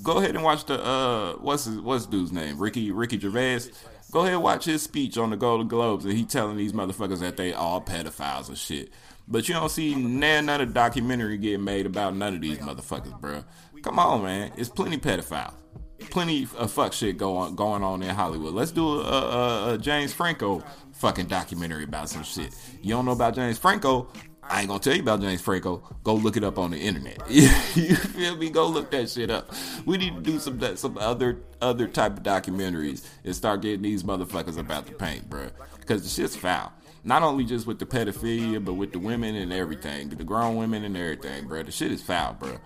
Go 0.01 0.19
ahead 0.19 0.35
and 0.35 0.43
watch 0.43 0.65
the 0.65 0.81
uh, 0.81 1.33
what's 1.33 1.65
his, 1.65 1.81
what's 1.81 2.05
dude's 2.05 2.31
name? 2.31 2.57
Ricky 2.57 2.91
Ricky 2.91 3.19
Gervais. 3.19 3.71
Go 4.11 4.21
ahead 4.21 4.33
and 4.33 4.43
watch 4.43 4.65
his 4.65 4.81
speech 4.81 5.17
on 5.17 5.31
the 5.31 5.37
Golden 5.37 5.67
Globes, 5.67 6.05
and 6.05 6.13
he 6.13 6.23
telling 6.23 6.55
these 6.57 6.73
motherfuckers 6.73 7.19
that 7.19 7.35
they 7.37 7.53
all 7.53 7.81
pedophiles 7.81 8.47
and 8.47 8.57
shit. 8.57 8.89
But 9.27 9.49
you 9.49 9.55
don't 9.55 9.69
see 9.69 9.95
none 9.95 10.47
of 10.47 10.59
the 10.59 10.65
documentary 10.65 11.37
get 11.37 11.59
made 11.59 11.85
about 11.85 12.15
none 12.15 12.35
of 12.35 12.41
these 12.41 12.59
motherfuckers, 12.59 13.19
bro. 13.19 13.43
Come 13.81 13.99
on, 13.99 14.23
man. 14.23 14.51
It's 14.55 14.69
plenty 14.69 14.97
pedophiles. 14.97 15.53
Plenty 16.09 16.47
of 16.57 16.71
fuck 16.71 16.93
shit 16.93 17.17
go 17.17 17.35
on, 17.37 17.55
going 17.55 17.83
on 17.83 18.01
in 18.03 18.15
Hollywood. 18.15 18.53
Let's 18.53 18.71
do 18.71 19.01
a, 19.01 19.01
a, 19.01 19.73
a 19.73 19.77
James 19.77 20.13
Franco 20.13 20.63
fucking 20.93 21.25
documentary 21.25 21.83
about 21.83 22.07
some 22.07 22.23
shit. 22.23 22.55
You 22.81 22.91
don't 22.91 23.05
know 23.05 23.11
about 23.11 23.35
James 23.35 23.57
Franco? 23.57 24.07
I 24.49 24.61
ain't 24.61 24.69
gonna 24.69 24.79
tell 24.79 24.95
you 24.95 25.01
about 25.01 25.21
James 25.21 25.41
Franco. 25.41 25.83
Go 26.03 26.15
look 26.15 26.37
it 26.37 26.43
up 26.43 26.57
on 26.57 26.71
the 26.71 26.77
internet. 26.77 27.19
you 27.29 27.95
feel 27.95 28.37
me? 28.37 28.49
Go 28.49 28.67
look 28.67 28.91
that 28.91 29.09
shit 29.09 29.29
up. 29.29 29.51
We 29.85 29.97
need 29.97 30.15
to 30.15 30.21
do 30.21 30.39
some 30.39 30.77
some 30.77 30.97
other 30.97 31.39
other 31.61 31.87
type 31.87 32.17
of 32.17 32.23
documentaries 32.23 33.05
and 33.23 33.35
start 33.35 33.61
getting 33.61 33.81
these 33.81 34.03
motherfuckers 34.03 34.57
about 34.57 34.85
the 34.85 34.93
paint, 34.93 35.29
bro. 35.29 35.49
Because 35.79 36.03
the 36.03 36.09
shit's 36.09 36.35
foul. 36.35 36.71
Not 37.03 37.23
only 37.23 37.45
just 37.45 37.67
with 37.67 37.79
the 37.79 37.85
pedophilia, 37.85 38.63
but 38.63 38.73
with 38.73 38.91
the 38.91 38.99
women 38.99 39.35
and 39.35 39.53
everything, 39.53 40.09
the 40.09 40.23
grown 40.23 40.57
women 40.57 40.83
and 40.83 40.95
everything, 40.97 41.47
bro. 41.47 41.63
The 41.63 41.71
shit 41.71 41.91
is 41.91 42.01
foul, 42.01 42.33
bro. 42.33 42.57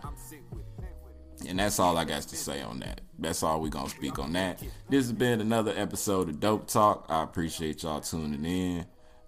And 1.47 1.59
that's 1.59 1.79
all 1.79 1.97
I 1.97 2.05
got 2.05 2.21
to 2.23 2.35
say 2.35 2.61
on 2.61 2.79
that. 2.79 3.01
That's 3.17 3.43
all 3.43 3.59
we 3.61 3.69
gonna 3.69 3.89
speak 3.89 4.19
on 4.19 4.33
that. 4.33 4.61
This 4.89 5.05
has 5.05 5.13
been 5.13 5.41
another 5.41 5.73
episode 5.75 6.29
of 6.29 6.39
Dope 6.39 6.67
Talk. 6.67 7.05
I 7.09 7.23
appreciate 7.23 7.83
y'all 7.83 8.01
tuning 8.01 8.45
in. 8.45 8.85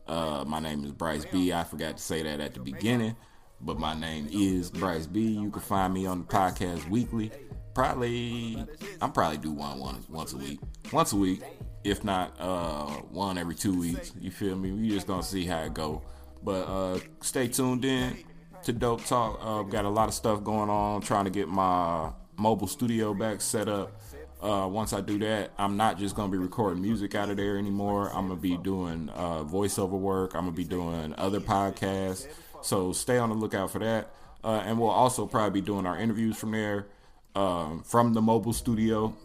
Uh, 0.07 0.43
my 0.45 0.59
name 0.59 0.83
is 0.83 0.91
Bryce 0.91 1.25
B. 1.25 1.53
I 1.53 1.63
forgot 1.63 1.97
to 1.97 2.03
say 2.03 2.23
that 2.23 2.39
at 2.39 2.53
the 2.53 2.59
beginning, 2.59 3.15
but 3.61 3.79
my 3.79 3.93
name 3.93 4.27
is 4.31 4.69
Bryce 4.69 5.07
B. 5.07 5.21
You 5.21 5.49
can 5.49 5.61
find 5.61 5.93
me 5.93 6.05
on 6.05 6.19
the 6.19 6.25
podcast 6.25 6.89
weekly. 6.89 7.31
Probably, 7.73 8.63
I'm 9.01 9.11
probably 9.11 9.37
do 9.37 9.51
one, 9.51 9.79
one 9.79 10.03
once 10.09 10.33
a 10.33 10.37
week, 10.37 10.59
once 10.91 11.13
a 11.13 11.15
week, 11.15 11.41
if 11.83 12.03
not 12.03 12.35
uh, 12.39 12.87
one 13.09 13.37
every 13.37 13.55
two 13.55 13.79
weeks. 13.79 14.13
You 14.19 14.29
feel 14.29 14.55
me? 14.55 14.71
We 14.71 14.89
just 14.89 15.07
gonna 15.07 15.23
see 15.23 15.45
how 15.45 15.61
it 15.63 15.73
go. 15.73 16.03
But 16.43 16.67
uh, 16.67 16.99
stay 17.21 17.47
tuned 17.47 17.85
in 17.85 18.17
to 18.63 18.73
Dope 18.73 19.05
Talk. 19.05 19.39
Uh, 19.43 19.61
I've 19.61 19.69
got 19.69 19.85
a 19.85 19.89
lot 19.89 20.07
of 20.07 20.13
stuff 20.13 20.43
going 20.43 20.69
on. 20.69 21.01
Trying 21.01 21.25
to 21.25 21.31
get 21.31 21.47
my 21.47 22.11
mobile 22.37 22.67
studio 22.67 23.13
back 23.13 23.41
set 23.41 23.67
up. 23.69 23.99
Uh, 24.43 24.67
once 24.67 24.91
I 24.91 24.99
do 24.99 25.17
that, 25.19 25.51
I'm 25.57 25.77
not 25.77 25.97
just 25.97 26.17
gonna 26.17 26.29
be 26.29 26.37
recording 26.37 26.81
music 26.81 27.15
out 27.15 27.29
of 27.29 27.37
there 27.37 27.57
anymore. 27.57 28.09
I'm 28.09 28.27
gonna 28.27 28.35
be 28.35 28.57
doing 28.57 29.09
uh, 29.15 29.45
voiceover 29.45 29.91
work. 29.91 30.35
I'm 30.35 30.41
gonna 30.41 30.51
be 30.51 30.65
doing 30.65 31.15
other 31.17 31.39
podcasts. 31.39 32.27
So 32.61 32.91
stay 32.91 33.17
on 33.17 33.29
the 33.29 33.35
lookout 33.35 33.71
for 33.71 33.79
that. 33.79 34.11
Uh, 34.43 34.61
and 34.65 34.77
we'll 34.77 34.89
also 34.89 35.25
probably 35.25 35.61
be 35.61 35.65
doing 35.65 35.85
our 35.85 35.97
interviews 35.97 36.35
from 36.35 36.51
there, 36.51 36.87
um, 37.35 37.83
from 37.83 38.13
the 38.13 38.21
mobile 38.21 38.51
studio. 38.51 39.15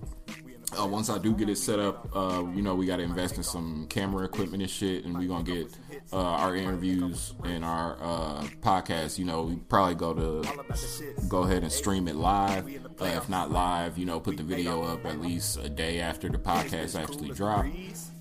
Uh, 0.76 0.86
once 0.86 1.08
I 1.08 1.16
do 1.18 1.34
get 1.34 1.48
it 1.48 1.56
set 1.56 1.78
up, 1.78 2.14
uh, 2.14 2.44
you 2.54 2.60
know, 2.60 2.74
we 2.74 2.84
got 2.84 2.98
to 2.98 3.02
invest 3.02 3.36
in 3.36 3.42
some 3.42 3.86
camera 3.88 4.24
equipment 4.24 4.62
and 4.62 4.70
shit, 4.70 5.04
and 5.04 5.16
we're 5.16 5.28
going 5.28 5.44
to 5.44 5.54
get 5.54 5.72
uh, 6.12 6.20
our 6.20 6.54
interviews 6.56 7.32
and 7.44 7.64
our 7.64 7.96
uh, 8.02 8.42
podcast. 8.60 9.18
You 9.18 9.24
know, 9.24 9.44
we 9.44 9.56
probably 9.56 9.94
go 9.94 10.12
to 10.12 11.26
go 11.28 11.44
ahead 11.44 11.62
and 11.62 11.72
stream 11.72 12.06
it 12.06 12.16
live. 12.16 12.66
Uh, 13.00 13.04
if 13.04 13.28
not 13.30 13.50
live, 13.50 13.96
you 13.96 14.04
know, 14.04 14.20
put 14.20 14.36
the 14.36 14.42
video 14.42 14.82
up 14.82 15.06
at 15.06 15.20
least 15.20 15.58
a 15.58 15.70
day 15.70 16.00
after 16.00 16.28
the 16.28 16.38
podcast 16.38 17.00
actually 17.00 17.30
drop. 17.30 17.64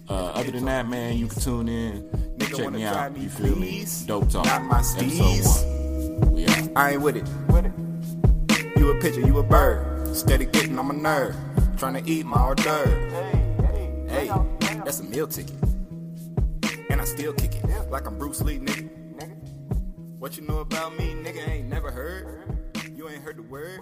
Uh, 0.09 0.13
other 0.27 0.51
than 0.51 0.63
that, 0.65 0.87
man, 0.87 1.17
you 1.17 1.27
can 1.27 1.41
tune 1.41 1.67
in, 1.67 2.37
check 2.55 2.71
me 2.71 2.83
out. 2.85 3.17
You 3.17 3.27
feel 3.27 3.57
me? 3.57 3.85
Dope 4.05 4.29
Talk, 4.29 4.47
episode 4.47 5.43
one. 5.43 6.31
We 6.31 6.47
out. 6.47 6.69
I 6.77 6.91
ain't 6.91 7.01
with 7.01 7.17
it. 7.17 7.27
You 8.79 8.91
a 8.91 9.01
pitcher, 9.01 9.19
you 9.19 9.37
a 9.37 9.43
bird. 9.43 10.15
Steady 10.15 10.45
getting 10.45 10.79
on 10.79 10.87
my 10.87 10.95
nerve. 10.95 11.35
Trying 11.77 12.03
to 12.03 12.11
eat 12.11 12.25
my 12.25 12.37
hors 12.37 12.55
d'oeuvre. 12.55 12.89
Hey, 14.09 14.25
hey, 14.25 14.81
that's 14.83 14.99
a 14.99 15.03
meal 15.03 15.27
ticket. 15.27 15.55
And 16.89 16.99
I 16.99 17.05
still 17.05 17.33
kick 17.33 17.53
it 17.53 17.91
like 17.91 18.07
I'm 18.07 18.17
Bruce 18.17 18.41
Lee, 18.41 18.57
nigga. 18.57 18.89
What 20.17 20.37
you 20.37 20.47
know 20.47 20.59
about 20.59 20.97
me, 20.97 21.13
nigga? 21.13 21.47
Ain't 21.47 21.67
never 21.67 21.91
heard. 21.91 22.57
You 22.95 23.07
ain't 23.09 23.21
heard 23.23 23.37
the 23.37 23.43
word. 23.43 23.81